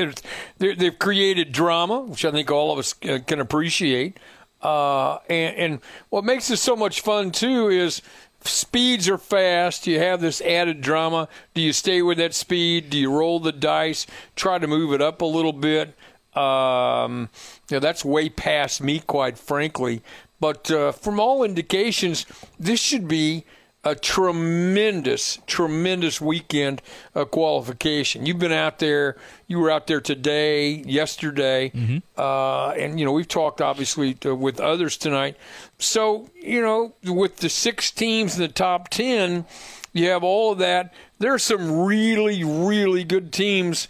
[0.58, 4.18] They've created drama, which I think all of us uh, can appreciate.
[4.62, 8.00] Uh, and, and what makes it so much fun too is
[8.40, 9.86] speeds are fast.
[9.86, 11.28] You have this added drama.
[11.54, 12.90] Do you stay with that speed?
[12.90, 14.06] Do you roll the dice?
[14.34, 15.94] Try to move it up a little bit.
[16.36, 17.28] Um,
[17.70, 20.02] you know, that's way past me, quite frankly.
[20.40, 22.26] But uh, from all indications,
[22.58, 23.44] this should be
[23.84, 26.82] a tremendous, tremendous weekend
[27.14, 28.26] of qualification.
[28.26, 29.16] You've been out there.
[29.46, 31.70] You were out there today, yesterday,
[32.18, 35.36] uh, and you know we've talked obviously to, with others tonight.
[35.78, 39.46] So you know, with the six teams in the top ten,
[39.92, 40.92] you have all of that.
[41.20, 43.86] There are some really, really good teams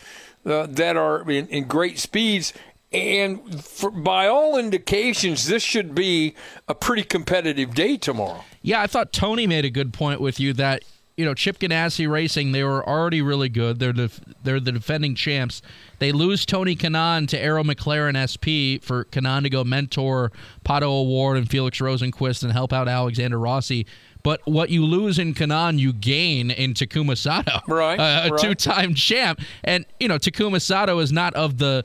[0.46, 2.52] uh, that are in, in great speeds.
[2.92, 6.34] And for, by all indications, this should be
[6.68, 8.44] a pretty competitive day tomorrow.
[8.62, 10.84] Yeah, I thought Tony made a good point with you that
[11.16, 13.78] you know Chip Ganassi Racing they were already really good.
[13.78, 15.62] They're the they're the defending champs.
[15.98, 20.30] They lose Tony Kanaan to Arrow McLaren SP for Kanaan to go mentor
[20.64, 23.86] Pato O'Ward and Felix Rosenqvist and help out Alexander Rossi.
[24.26, 28.40] But what you lose in Kanaan, you gain in Takuma Sato, Right, Uh, a right.
[28.40, 29.40] two-time champ.
[29.62, 31.84] And you know Takuma Sato is not of the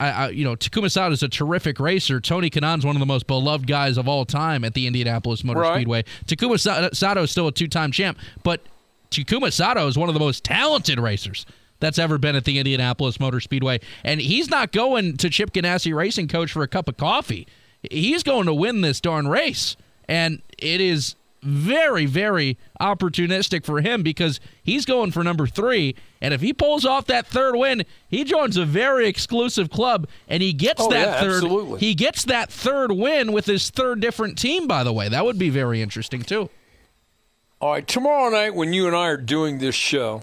[0.00, 2.18] I, I, you know, Takuma Sato is a terrific racer.
[2.18, 5.60] Tony Kanaan's one of the most beloved guys of all time at the Indianapolis Motor
[5.60, 5.74] Right.
[5.74, 6.04] Speedway.
[6.24, 8.62] Takuma Sato is still a two-time champ, but
[9.10, 11.44] Takuma Sato is one of the most talented racers
[11.80, 15.94] that's ever been at the Indianapolis Motor Speedway, and he's not going to Chip Ganassi
[15.94, 17.46] Racing Coach for a cup of coffee.
[17.90, 19.76] He's going to win this darn race,
[20.08, 25.94] and it is very, very opportunistic for him because he's going for number three.
[26.20, 30.42] And if he pulls off that third win, he joins a very exclusive club and
[30.42, 31.80] he gets Oh, that yeah, third absolutely.
[31.80, 35.08] he gets that third win with his third different team, by the way.
[35.08, 36.48] That would be very interesting too.
[37.60, 40.22] All right, tomorrow night when you and I are doing this show,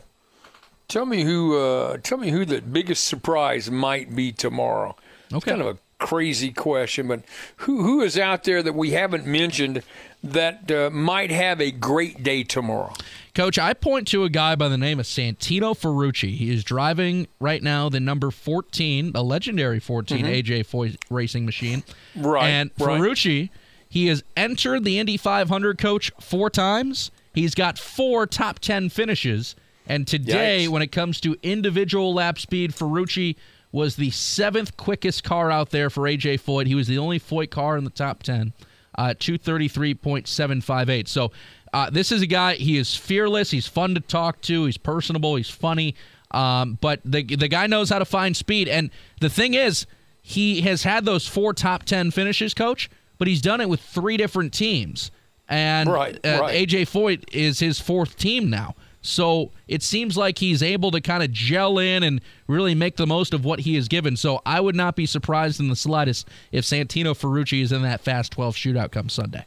[0.88, 4.96] tell me who uh, tell me who the biggest surprise might be tomorrow.
[5.26, 5.52] It's Okay.
[5.52, 7.24] kind of a crazy question, but
[7.58, 9.82] who who is out there that we haven't mentioned
[10.24, 12.94] that uh, might have a great day tomorrow?
[13.34, 16.36] Coach, I point to a guy by the name of Santino Ferrucci.
[16.36, 21.82] He is driving right now the number 14, a legendary 14 AJ Foyt racing machine.
[22.16, 22.28] Mm-hmm.
[22.28, 23.00] Right, And right.
[23.00, 23.50] Ferrucci,
[23.88, 27.12] he has entered the Indy 500 coach four times.
[27.34, 29.56] He's got four top 10 finishes.
[29.88, 30.70] And today, Yikes.
[30.70, 33.36] when it comes to individual lap speed, Ferrucci
[33.72, 36.68] was the seventh quickest car out there for AJ Foyt.
[36.68, 38.52] He was the only Foyt car in the top 10
[38.98, 41.08] uh, 233.758.
[41.08, 41.32] So
[41.74, 43.52] uh, this is a guy, he is fearless.
[43.52, 44.66] He's fun to talk to.
[44.66, 45.36] He's personable.
[45.36, 45.96] He's funny.
[46.32, 48.68] Um, but the, the guy knows how to find speed.
[48.68, 49.86] And the thing is,
[50.22, 54.18] he has had those four top 10 finishes, coach, but he's done it with three
[54.18, 55.12] different teams.
[55.50, 56.68] and Right, uh, right.
[56.68, 58.76] AJ Foyt is his fourth team now.
[59.02, 63.08] So it seems like he's able to kind of gel in and really make the
[63.08, 64.16] most of what he is given.
[64.16, 68.02] So I would not be surprised in the slightest if Santino Ferrucci is in that
[68.02, 69.46] fast 12 shootout come Sunday.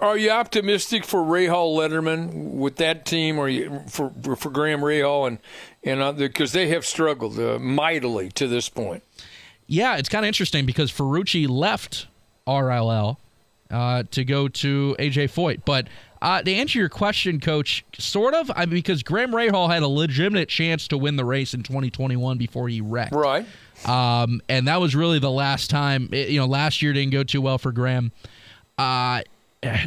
[0.00, 5.28] Are you optimistic for Rahal Letterman with that team, or you, for for Graham Rahal
[5.28, 5.38] and
[5.84, 9.02] and because they have struggled uh, mightily to this point?
[9.66, 12.06] Yeah, it's kind of interesting because Ferrucci left
[12.46, 13.18] RLL
[13.70, 15.66] uh, to go to AJ Foyt.
[15.66, 15.86] But
[16.22, 20.48] uh, to answer your question, Coach, sort of, I because Graham Rahal had a legitimate
[20.48, 23.12] chance to win the race in 2021 before he wrecked.
[23.14, 23.46] Right.
[23.86, 26.08] Um, and that was really the last time.
[26.12, 28.12] it- you know, last year didn't go too well for Graham.
[28.76, 29.22] Uh,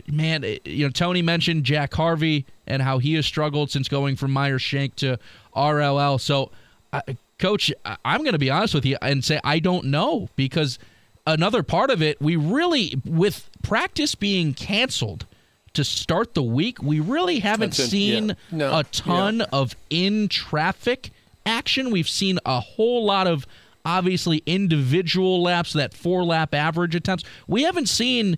[0.08, 4.15] man, it- you know, Tony mentioned Jack Harvey and how he has struggled since going
[4.15, 5.19] from Myers Shank to
[5.56, 6.19] RLL.
[6.19, 6.50] So,
[6.91, 7.02] uh,
[7.39, 7.72] Coach,
[8.06, 10.80] I'm going to be honest with you and say I don't know because
[11.28, 15.26] another part of it, we really, with practice being canceled
[15.73, 18.36] to start the week, we really haven't That's it, seen yeah.
[18.51, 21.12] No, a ton of in traffic
[21.45, 21.91] action.
[21.91, 23.45] We've seen a whole lot of
[23.86, 27.23] obviously individual laps, that four lap average attempts.
[27.47, 28.38] We haven't seen,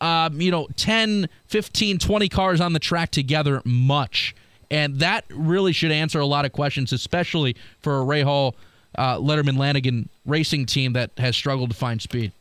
[0.00, 4.34] um, you know, 10, 15, 20 cars on the track together much.
[4.70, 8.54] And that really should answer a lot of questions, especially for a Rahal,
[8.96, 12.32] uh, Letterman Lanigan racing team that has struggled to find speed.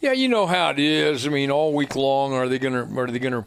[0.00, 1.26] Yeah, you know how it is.
[1.26, 3.46] I mean, all week long, are they gonna are they gonna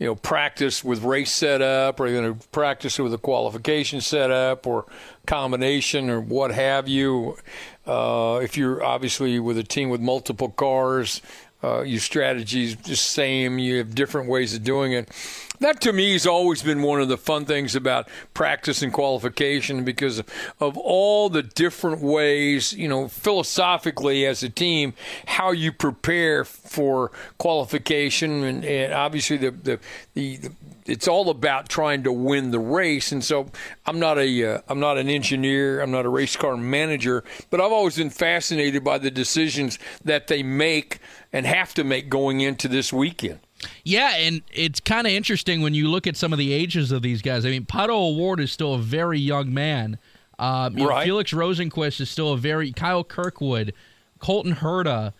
[0.00, 2.00] you know practice with race setup?
[2.00, 4.86] Are they going to practice with a qualification setup or
[5.26, 7.36] combination or what have you?
[7.86, 11.20] Uh, if you're obviously with a team with multiple cars,
[11.62, 13.58] uh, your strategy's the same.
[13.58, 15.10] You have different ways of doing it.
[15.60, 19.84] That to me has always been one of the fun things about practice and qualification
[19.84, 20.22] because
[20.58, 24.94] of all the different ways, you know, philosophically as a team,
[25.26, 29.78] how you prepare for qualification and, and obviously the, the,
[30.14, 30.50] the, the
[30.86, 33.12] it's all about trying to win the race.
[33.12, 33.46] And so
[33.84, 37.60] I'm not a uh, I'm not an engineer, I'm not a race car manager, but
[37.60, 40.98] I've always been fascinated by the decisions that they make
[41.32, 43.40] and have to make going into this weekend.
[43.84, 47.02] Yeah, and it's kind of interesting when you look at some of the ages of
[47.02, 47.44] these guys.
[47.44, 49.98] I mean, Pato O'Ward is still a very young man.
[50.38, 51.04] Um, you know, Right.
[51.04, 53.74] Felix Rosenqvist is still a very Kyle Kirkwood,
[54.18, 55.12] Colton Herta.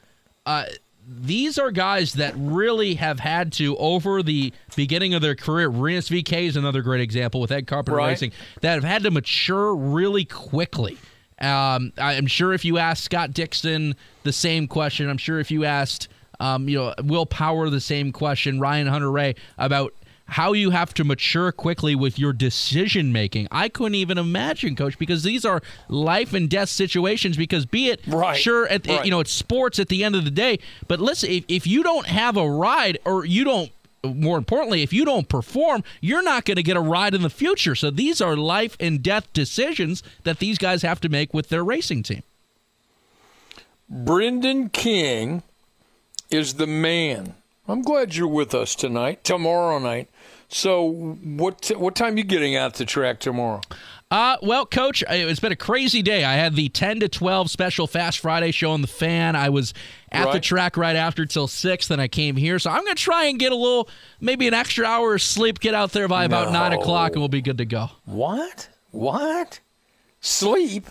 [0.47, 0.65] Uh,
[1.07, 5.69] these are guys that really have had to over the beginning of their career.
[5.69, 8.09] Rinus VeeKay is another great example with Ed Carpenter Right.
[8.09, 10.97] Racing that have had to mature really quickly.
[11.41, 15.65] Um, I'm sure if you asked Scott Dixon the same question, I'm sure if you
[15.65, 16.09] asked
[16.41, 19.95] um, you know, Will Power the same question, Ryan Hunter-Reay about
[20.31, 23.49] how you have to mature quickly with your decision making.
[23.51, 28.01] I couldn't even imagine, coach, because these are life and death situations because be it
[28.07, 29.05] Right, sure at the, right.
[29.05, 31.83] you know, it's sports at the end of the day, but listen, if, if you
[31.83, 33.73] don't have a ride or you don't
[34.03, 37.29] more importantly, if you don't perform, you're not going to get a ride in the
[37.29, 37.75] future.
[37.75, 41.63] So these are life and death decisions that these guys have to make with their
[41.63, 42.23] racing team.
[43.91, 45.43] Brendan King
[46.31, 47.35] is the man.
[47.69, 50.09] I'm glad you're with us tonight, tomorrow night.
[50.49, 53.61] So, what what time you getting out the track tomorrow?
[54.11, 56.25] Uh, well, Coach, it's been a crazy day.
[56.25, 59.37] I had the 10 to 12 special Fast Friday show on the fan.
[59.37, 59.73] I was
[60.11, 62.59] at the track right after till 6, then I came here.
[62.59, 63.89] So I'm going to try and get a little,
[64.21, 67.29] maybe an extra hour of sleep, get out there by about 9 o'clock, and we'll
[67.29, 67.91] be good to go.
[68.05, 68.69] What?
[68.91, 69.61] What?
[70.21, 70.91] Sleep?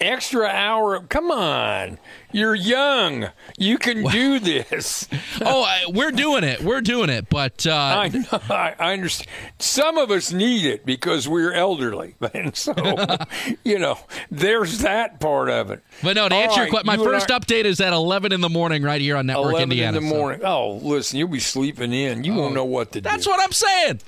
[0.00, 1.00] Extra hour?
[1.00, 1.98] Come on.
[2.32, 3.28] You're young.
[3.58, 5.06] You can do this.
[5.42, 6.62] oh, I, we're doing it.
[6.62, 7.28] We're doing it.
[7.28, 8.24] But uh, I know.
[8.48, 9.28] I, I understand.
[9.58, 12.14] Some of us need it because we're elderly.
[12.32, 12.72] And so,
[13.64, 13.98] you know,
[14.30, 15.82] there's that part of it.
[16.02, 18.48] but no, to All answer your question, my first update is at 11 in the
[18.48, 19.98] morning right here on Network 11 Indiana.
[19.98, 20.40] in the so- morning.
[20.44, 22.24] Oh, listen, you'll be sleeping in.
[22.24, 23.08] You won't know what to do.
[23.08, 24.00] That's what I'm saying.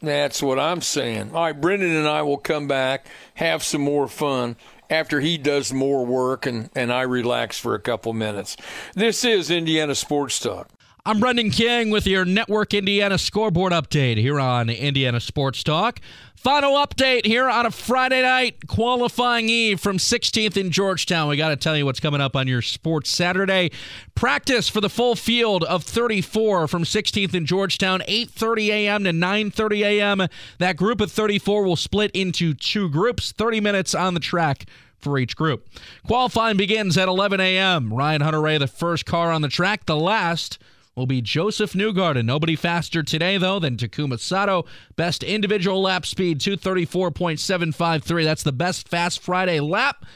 [0.00, 1.32] That's what I'm saying.
[1.34, 4.56] All right, Brendan and I will come back, have some more fun
[4.90, 8.56] after he does more work and, and I relax for a couple minutes.
[8.94, 10.68] This is Indiana Sports Talk.
[11.06, 16.00] I'm Brendan King with your Network Indiana scoreboard update here on Indiana Sports Talk.
[16.34, 21.28] Final update here on a Friday night qualifying eve from 16th in Georgetown.
[21.28, 23.70] We got to tell you what's coming up on your sports Saturday.
[24.16, 29.04] Practice for the full field of 34 from 16th in Georgetown, 8:30 a.m.
[29.04, 30.28] to 9:30 a.m.
[30.58, 34.64] That group of 34 will split into two groups, 30 minutes on the track
[34.98, 35.68] for each group.
[36.04, 37.94] Qualifying begins at 11 a.m.
[37.94, 40.58] Ryan Hunter-Reay, the first car on the track, the last
[40.96, 42.24] will be Josef Newgarden.
[42.24, 44.64] Nobody faster today, though, than Takuma Sato.
[44.96, 48.24] Best individual lap speed, 234.753.
[48.24, 50.06] That's the best Fast Friday lap.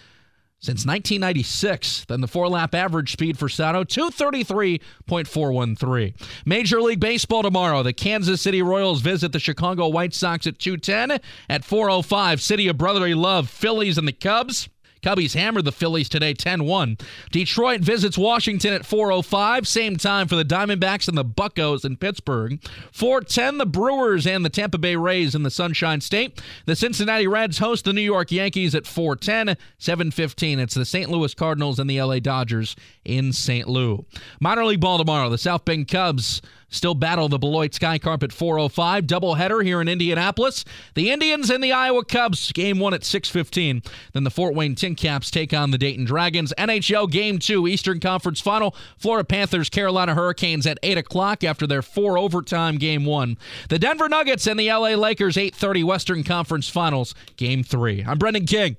[0.63, 2.05] since 1996.
[2.07, 6.15] Then the four lap average speed for Sato, 233.413.
[6.45, 7.83] Major League Baseball tomorrow.
[7.83, 11.19] The Kansas City Royals visit the Chicago White Sox at 210.
[11.49, 14.69] At 405, City of Brotherly Love, Phillies and the Cubs.
[15.03, 16.99] Cubbies hammered the Phillies today 10 1.
[17.31, 19.67] Detroit visits Washington at 4.05.
[19.67, 22.61] Same time for the Diamondbacks and the Buckos in Pittsburgh.
[22.93, 26.41] 4.10, the Brewers and the Tampa Bay Rays in the Sunshine State.
[26.67, 29.57] The Cincinnati Reds host the New York Yankees at 4.10.
[29.79, 31.11] 7.15, it's the St.
[31.11, 33.69] Louis Cardinals and the LA Dodgers in St.
[33.69, 34.05] Louis.
[34.41, 35.31] Minor League Ball tomorrow.
[35.31, 39.89] The South Bend Cubs still battle the Beloit Sky Carp at 405 doubleheader here in
[39.89, 40.65] Indianapolis.
[40.95, 43.83] The Indians and the Iowa Cubs game one at 6:15.
[44.13, 46.55] Then the Fort Wayne TinCaps take on the Dayton Dragons.
[46.57, 48.75] NHL game two Eastern Conference Final.
[48.97, 53.37] Florida Panthers Carolina Hurricanes at 8 o'clock after their four overtime game one.
[53.69, 58.05] The Denver Nuggets and the LA Lakers 8:30 Western Conference Finals game three.
[58.07, 58.77] I'm Brendan King.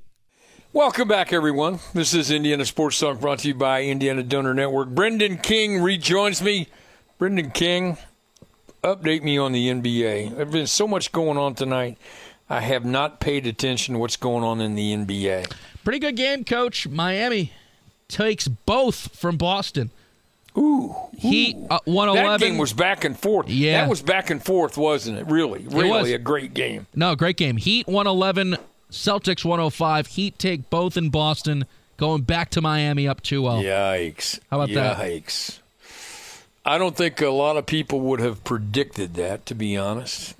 [0.73, 1.79] Welcome back, everyone.
[1.93, 4.87] This is Indiana Sports Talk brought to you by Indiana Donor Network.
[4.87, 6.67] Brendan King rejoins me.
[7.21, 7.99] Brendan King,
[8.83, 10.35] update me on the NBA.
[10.35, 11.99] There's been so much going on tonight.
[12.49, 15.53] I have not paid attention to what's going on in the NBA.
[15.83, 16.87] Pretty good game, coach.
[16.87, 17.53] Miami
[18.07, 19.91] takes both from Boston.
[20.57, 22.39] Ooh, Heat uh, 111.
[22.39, 23.47] that game was back and forth.
[23.47, 23.81] Yeah.
[23.81, 25.27] that was back and forth, wasn't it?
[25.27, 26.09] Really, really was.
[26.09, 26.87] a great game.
[26.95, 27.57] No, great game.
[27.57, 28.57] Heat 111,
[28.89, 30.07] Celtics 105.
[30.07, 31.65] Heat take both in Boston,
[31.97, 33.51] going back to Miami up 2 0.
[33.61, 34.39] Yikes!
[34.49, 34.97] How about that?
[34.97, 35.60] Yikes!
[36.65, 39.45] I don't think a lot of people would have predicted that.
[39.47, 40.35] To be honest,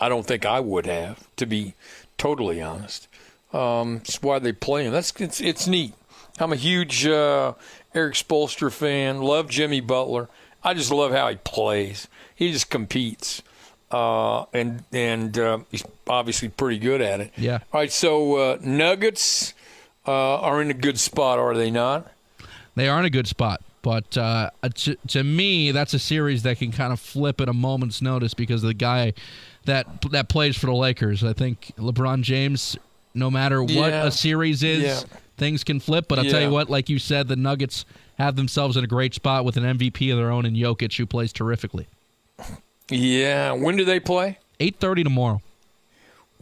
[0.00, 1.28] I don't think I would have.
[1.36, 1.74] To be
[2.16, 3.08] totally honest,
[3.52, 4.92] um, it's why they play him.
[4.92, 5.94] That's it's, it's neat.
[6.38, 7.54] I'm a huge uh,
[7.94, 9.20] Erik Spoelstra fan.
[9.20, 10.28] Love Jimmy Butler.
[10.62, 12.08] I just love how he plays.
[12.34, 13.42] He just competes,
[13.90, 17.32] uh, and and uh, he's obviously pretty good at it.
[17.36, 17.58] Yeah.
[17.72, 17.92] All right.
[17.92, 19.54] So uh, Nuggets
[20.06, 22.10] uh, are in a good spot, are they not?
[22.74, 23.60] They are in a good spot.
[23.88, 27.54] But uh, to, to me, that's a series that can kind of flip at a
[27.54, 29.14] moment's notice because of the guy
[29.64, 31.24] that that plays for the Lakers.
[31.24, 32.76] I think LeBron James,
[33.14, 34.04] no matter what Yeah.
[34.04, 35.00] a series is, Yeah.
[35.38, 36.04] things can flip.
[36.06, 37.86] But I'll tell you what, like you said, the Nuggets
[38.18, 41.06] have themselves in a great spot with an MVP of their own in Jokic, who
[41.06, 41.86] plays terrifically.
[42.90, 43.52] Yeah.
[43.52, 44.38] When do they play?
[44.60, 45.40] 8.30 tomorrow.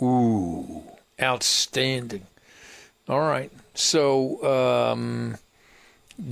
[0.03, 0.83] Ooh,
[1.23, 2.27] outstanding.
[3.09, 3.53] All right.
[3.75, 4.43] So,
[4.93, 5.37] um,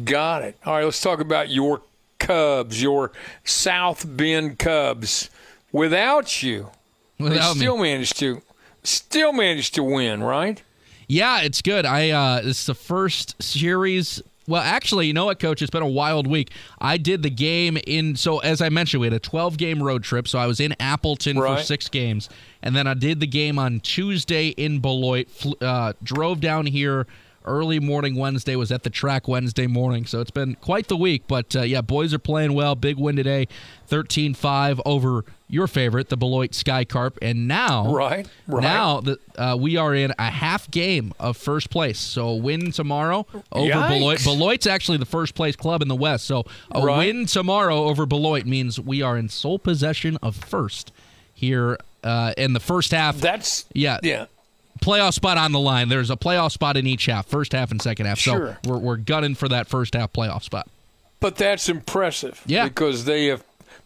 [0.05, 0.57] got it.
[0.65, 0.85] All right.
[0.85, 1.83] Let's talk about your
[2.19, 3.13] Cubs, your
[3.45, 5.31] South Bend Cubs.
[5.73, 6.71] Without you,
[7.19, 7.61] Without they me.
[7.61, 8.43] still managed to,
[8.85, 10.63] still managed to win, right?
[11.09, 11.85] Yeah, it's good.
[11.85, 14.23] I uh is the first series.
[14.47, 15.63] Well, actually, you know what, coach?
[15.63, 16.51] It's been a wild week.
[16.79, 20.03] I did the game in so as I mentioned, we had a 12 game road
[20.05, 22.29] trip, so I was in Appleton for 6 games.
[22.63, 25.29] And then I did the game on Tuesday in Beloit.
[25.31, 27.07] Fl- uh, drove down here
[27.45, 30.07] early morning Wednesday was at the track Wednesday morning.
[30.07, 32.75] So it's been quite the week, but uh, yeah, boys are playing well.
[32.75, 33.49] Big win today,
[33.91, 37.19] 13-5 over your favorite, the Beloit Sky Carp.
[37.23, 38.63] And now Right, right.
[38.63, 41.99] now the, uh, we are in a half game of first place.
[42.01, 43.89] So a win tomorrow over Yikes.
[43.89, 44.25] Beloit.
[44.25, 46.25] Beloit's actually the first place club in the West.
[46.25, 46.99] So a Right.
[46.99, 50.93] win tomorrow over Beloit means we are in sole possession of first
[51.33, 53.17] here uh, in the first half.
[53.19, 54.27] That's yeah, yeah.
[54.81, 55.89] Playoff spot on the line.
[55.89, 58.19] There's a playoff spot in each half, first half and second half.
[58.19, 58.59] Sure.
[58.65, 60.69] So we're, we're gunning for that first half playoff spot.
[61.21, 62.43] But that's impressive.
[62.47, 62.65] Yeah.
[62.69, 63.43] Because they have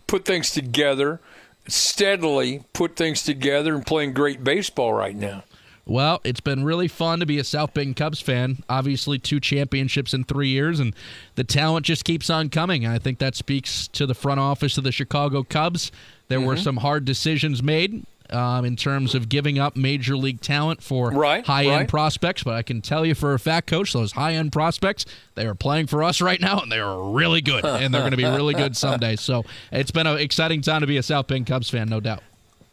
[0.06, 1.20] put things together,
[1.68, 5.44] steadily put things together and playing great baseball right now.
[5.86, 8.58] Well, it's been really fun to be a South Bend Cubs fan.
[8.68, 10.94] Obviously, two championships in three years, and
[11.36, 12.86] the talent just keeps on coming.
[12.86, 15.90] I think that speaks to the front office of the Chicago Cubs.
[16.28, 16.46] There Mm-hmm.
[16.46, 21.10] were some hard decisions made um, in terms of giving up major league talent for
[21.10, 21.88] Right, high end right.
[21.88, 25.04] prospects, but I can tell you for a fact, coach, those high end prospects,
[25.34, 28.10] they are playing for us right now, and they are really good, and they're going
[28.12, 29.16] to be really good someday.
[29.16, 32.22] So it's been an exciting time to be a South Bend Cubs fan, no doubt.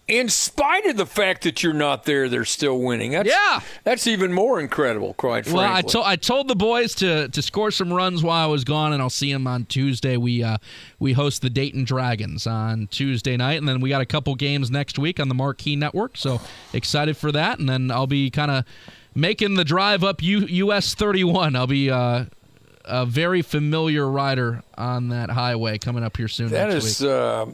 [0.08, 3.12] In spite of the fact that you're not there, they're still winning.
[3.14, 3.62] That's, Yeah.
[3.84, 5.64] That's even more incredible, quite frankly.
[5.64, 8.64] Well, I told I told the boys to to score some runs while I was
[8.64, 10.16] gone, and I'll see them on Tuesday.
[10.16, 10.58] We uh,
[11.00, 14.70] we host the Dayton Dragons on Tuesday night, and then we got a couple games
[14.70, 16.18] next week on the Marquee Network.
[16.18, 16.40] So
[16.72, 18.64] excited for that, and then I'll be kind of
[19.16, 21.56] making the drive up U- US 31.
[21.56, 22.26] I'll be uh,
[22.84, 26.50] a very familiar rider on that highway coming up here soon.
[26.50, 27.10] That next is week.
[27.10, 27.46] uh,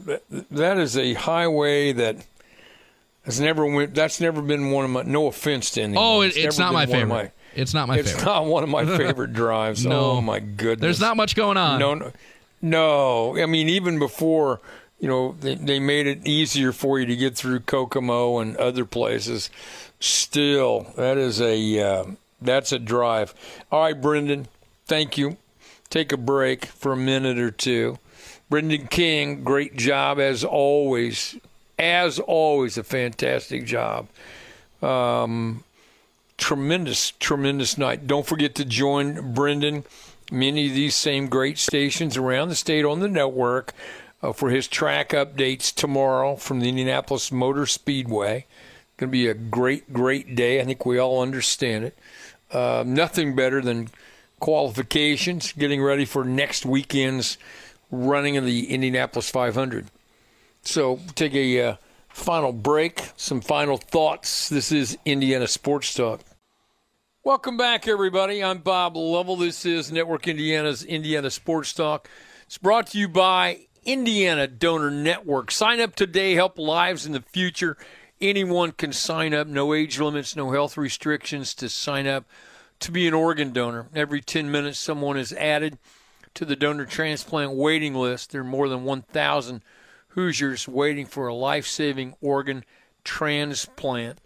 [0.50, 2.16] that is a highway that
[3.24, 3.94] has never went.
[3.94, 5.02] That's never been one of my.
[5.02, 6.04] No offense to anyone.
[6.04, 7.32] Oh, it, it's never not my been one of favorite.
[7.54, 8.26] It's not my it's favorite.
[8.26, 9.84] not one of my favorite drives.
[9.84, 10.00] No.
[10.00, 10.80] Oh my goodness.
[10.80, 11.78] There's not much going on.
[11.78, 12.12] No, no,
[12.60, 13.38] no.
[13.38, 14.60] I mean, even before
[14.98, 18.84] you know they, they made it easier for you to get through Kokomo and other
[18.84, 19.50] places.
[20.00, 22.04] Still, that is a uh,
[22.40, 23.34] That's a drive.
[23.70, 24.48] All right, Brendan,
[24.86, 25.36] thank you.
[25.90, 27.98] Take a break for a minute or two.
[28.50, 31.36] Brendan King, great job as always.
[31.82, 34.06] As always, a fantastic job.
[34.80, 35.64] Um,
[36.38, 38.06] tremendous, tremendous night.
[38.06, 39.82] Don't forget to join Brendan,
[40.30, 43.74] many of these same great stations around the state on the network
[44.22, 48.46] uh, for his track updates tomorrow from the Indianapolis Motor Speedway.
[48.96, 50.60] Going to be a great, great day.
[50.60, 51.98] I think we all understand it.
[52.52, 53.88] Uh, nothing better than
[54.38, 57.38] qualifications, getting ready for next weekend's
[57.90, 59.88] running of the Indianapolis 500.
[60.64, 61.76] So, take a uh,
[62.08, 64.48] final break, some final thoughts.
[64.48, 66.20] This is Indiana Sports Talk.
[67.24, 68.44] Welcome back, everybody.
[68.44, 69.34] I'm Bob Lovell.
[69.34, 72.08] This is Network Indiana's Indiana Sports Talk.
[72.46, 75.50] It's brought to you by Indiana Donor Network.
[75.50, 77.76] Sign up today, help lives in the future.
[78.20, 82.24] Anyone can sign up, no age limits, no health restrictions to sign up
[82.78, 83.88] to be an organ donor.
[83.96, 85.76] Every 10 minutes, someone is added
[86.34, 88.30] to the donor transplant waiting list.
[88.30, 89.62] There are more than 1,000
[90.14, 92.64] Hoosiers waiting for a life saving organ
[93.04, 94.18] transplant.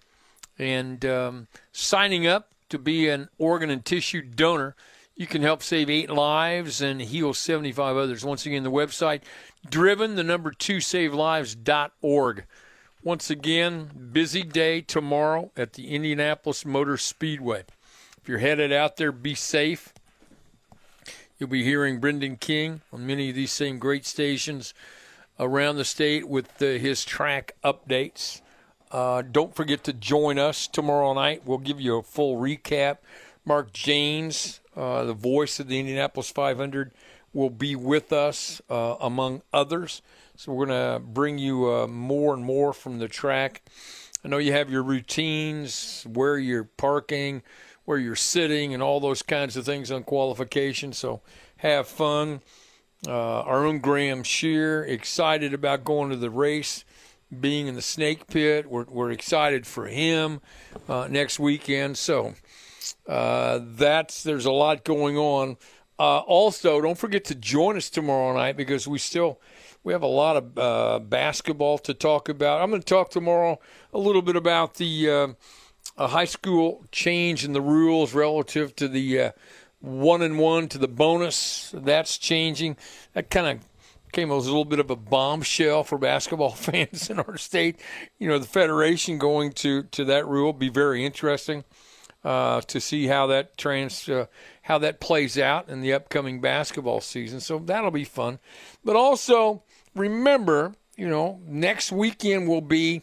[0.58, 4.74] And um, signing up to be an organ and tissue donor,
[5.14, 8.24] you can help save eight lives and heal 75 others.
[8.24, 9.22] Once again, the website
[9.68, 12.44] driven, the number two, save savelives.org.
[13.02, 17.64] Once again, busy day tomorrow at the Indianapolis Motor Speedway.
[18.20, 19.94] If you're headed out there, be safe.
[21.38, 24.74] You'll be hearing Brendan King on many of these same great stations
[25.38, 28.40] around the state with his track updates.
[28.90, 31.42] Uh, don't forget to join us tomorrow night.
[31.44, 32.98] We'll give you a full recap.
[33.44, 36.92] Mark Jaynes, uh, the voice of the Indianapolis 500,
[37.32, 40.02] will be with us, uh, among others.
[40.36, 43.62] So we're going to bring you uh, more and more from the track.
[44.24, 47.42] I know you have your routines, where you're parking,
[47.84, 50.92] where you're sitting, and all those kinds of things on qualification.
[50.92, 51.20] So
[51.58, 52.40] have fun.
[53.06, 56.84] Uh, our own Graham Shear, excited about going to the race,
[57.40, 58.68] being in the snake pit.
[58.68, 60.40] We're, we're excited for him
[60.88, 61.98] uh, next weekend.
[61.98, 62.34] So
[63.06, 65.56] uh, that's there's a lot going on.
[65.98, 69.40] Uh, also, don't forget to join us tomorrow night because we still
[69.84, 72.60] we have a lot of uh, basketball to talk about.
[72.60, 73.60] I'm going to talk tomorrow
[73.92, 75.36] a little bit about the
[75.96, 79.32] uh, high school change in the rules relative to the
[79.86, 81.72] one and one to the bonus.
[81.74, 82.76] That's changing.
[83.14, 83.64] That kind of
[84.12, 87.80] came as a little bit of a bombshell for basketball fans in our state.
[88.18, 91.64] You know, the federation going to to that rule be very interesting
[92.24, 94.26] uh, to see how that trans uh,
[94.62, 97.40] how that plays out in the upcoming basketball season.
[97.40, 98.40] So that'll be fun.
[98.84, 99.62] But also
[99.94, 103.02] remember, you know, next weekend will be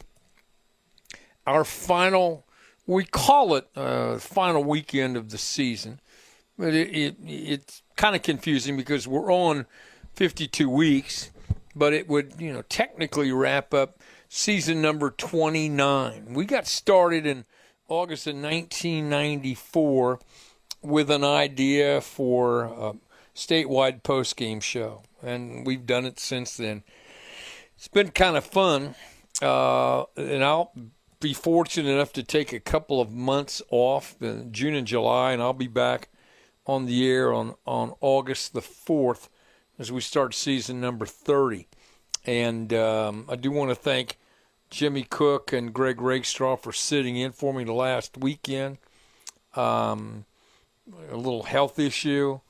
[1.46, 2.46] our final.
[2.86, 6.00] We call it uh, final weekend of the season,
[6.58, 9.66] but it, it it's kind of confusing because we're on
[10.14, 11.30] 52 weeks,
[11.74, 16.34] but it would you know technically wrap up season number 29.
[16.34, 17.44] We got started in
[17.88, 20.20] August of 1994
[20.82, 22.92] with an idea for a
[23.34, 26.82] statewide post game show, and we've done it since then.
[27.76, 28.94] It's been kind of fun,
[29.42, 30.72] uh, and I'll
[31.20, 35.42] be fortunate enough to take a couple of months off in June and July, and
[35.42, 36.08] I'll be back
[36.66, 39.28] on the air on, on August the 4th
[39.78, 41.66] as we start season number 30.
[42.26, 44.18] And um, I do want to thank
[44.70, 48.78] Jimmy Cook and Greg Rakestraw for sitting in for me the last weekend.
[49.54, 50.24] Um,
[51.10, 52.40] a little health issue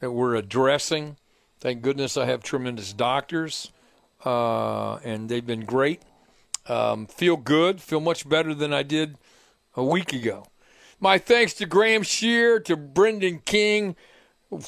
[0.00, 1.16] that we're addressing.
[1.60, 3.70] Thank goodness I have tremendous doctors,
[4.24, 6.02] uh, and they've been great.
[6.66, 9.16] Um, feel good, feel much better than I did
[9.76, 10.46] a week ago.
[11.04, 13.94] My thanks to Graham Shear, to Brendan King.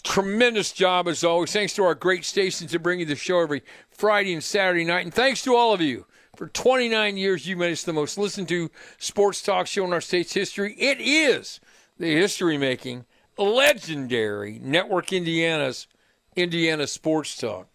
[0.03, 1.51] Tremendous job as always.
[1.51, 5.07] Thanks to our great stations to bring you the show every Friday and Saturday night.
[5.07, 6.05] And thanks to all of you.
[6.37, 10.03] For 29 years, you made us the most listened to sports talk show in our
[10.03, 10.75] state's history.
[10.75, 11.59] It is
[11.99, 13.07] the history making,
[13.39, 15.87] legendary Network Indiana's
[16.37, 17.67] Indiana Sports Talk.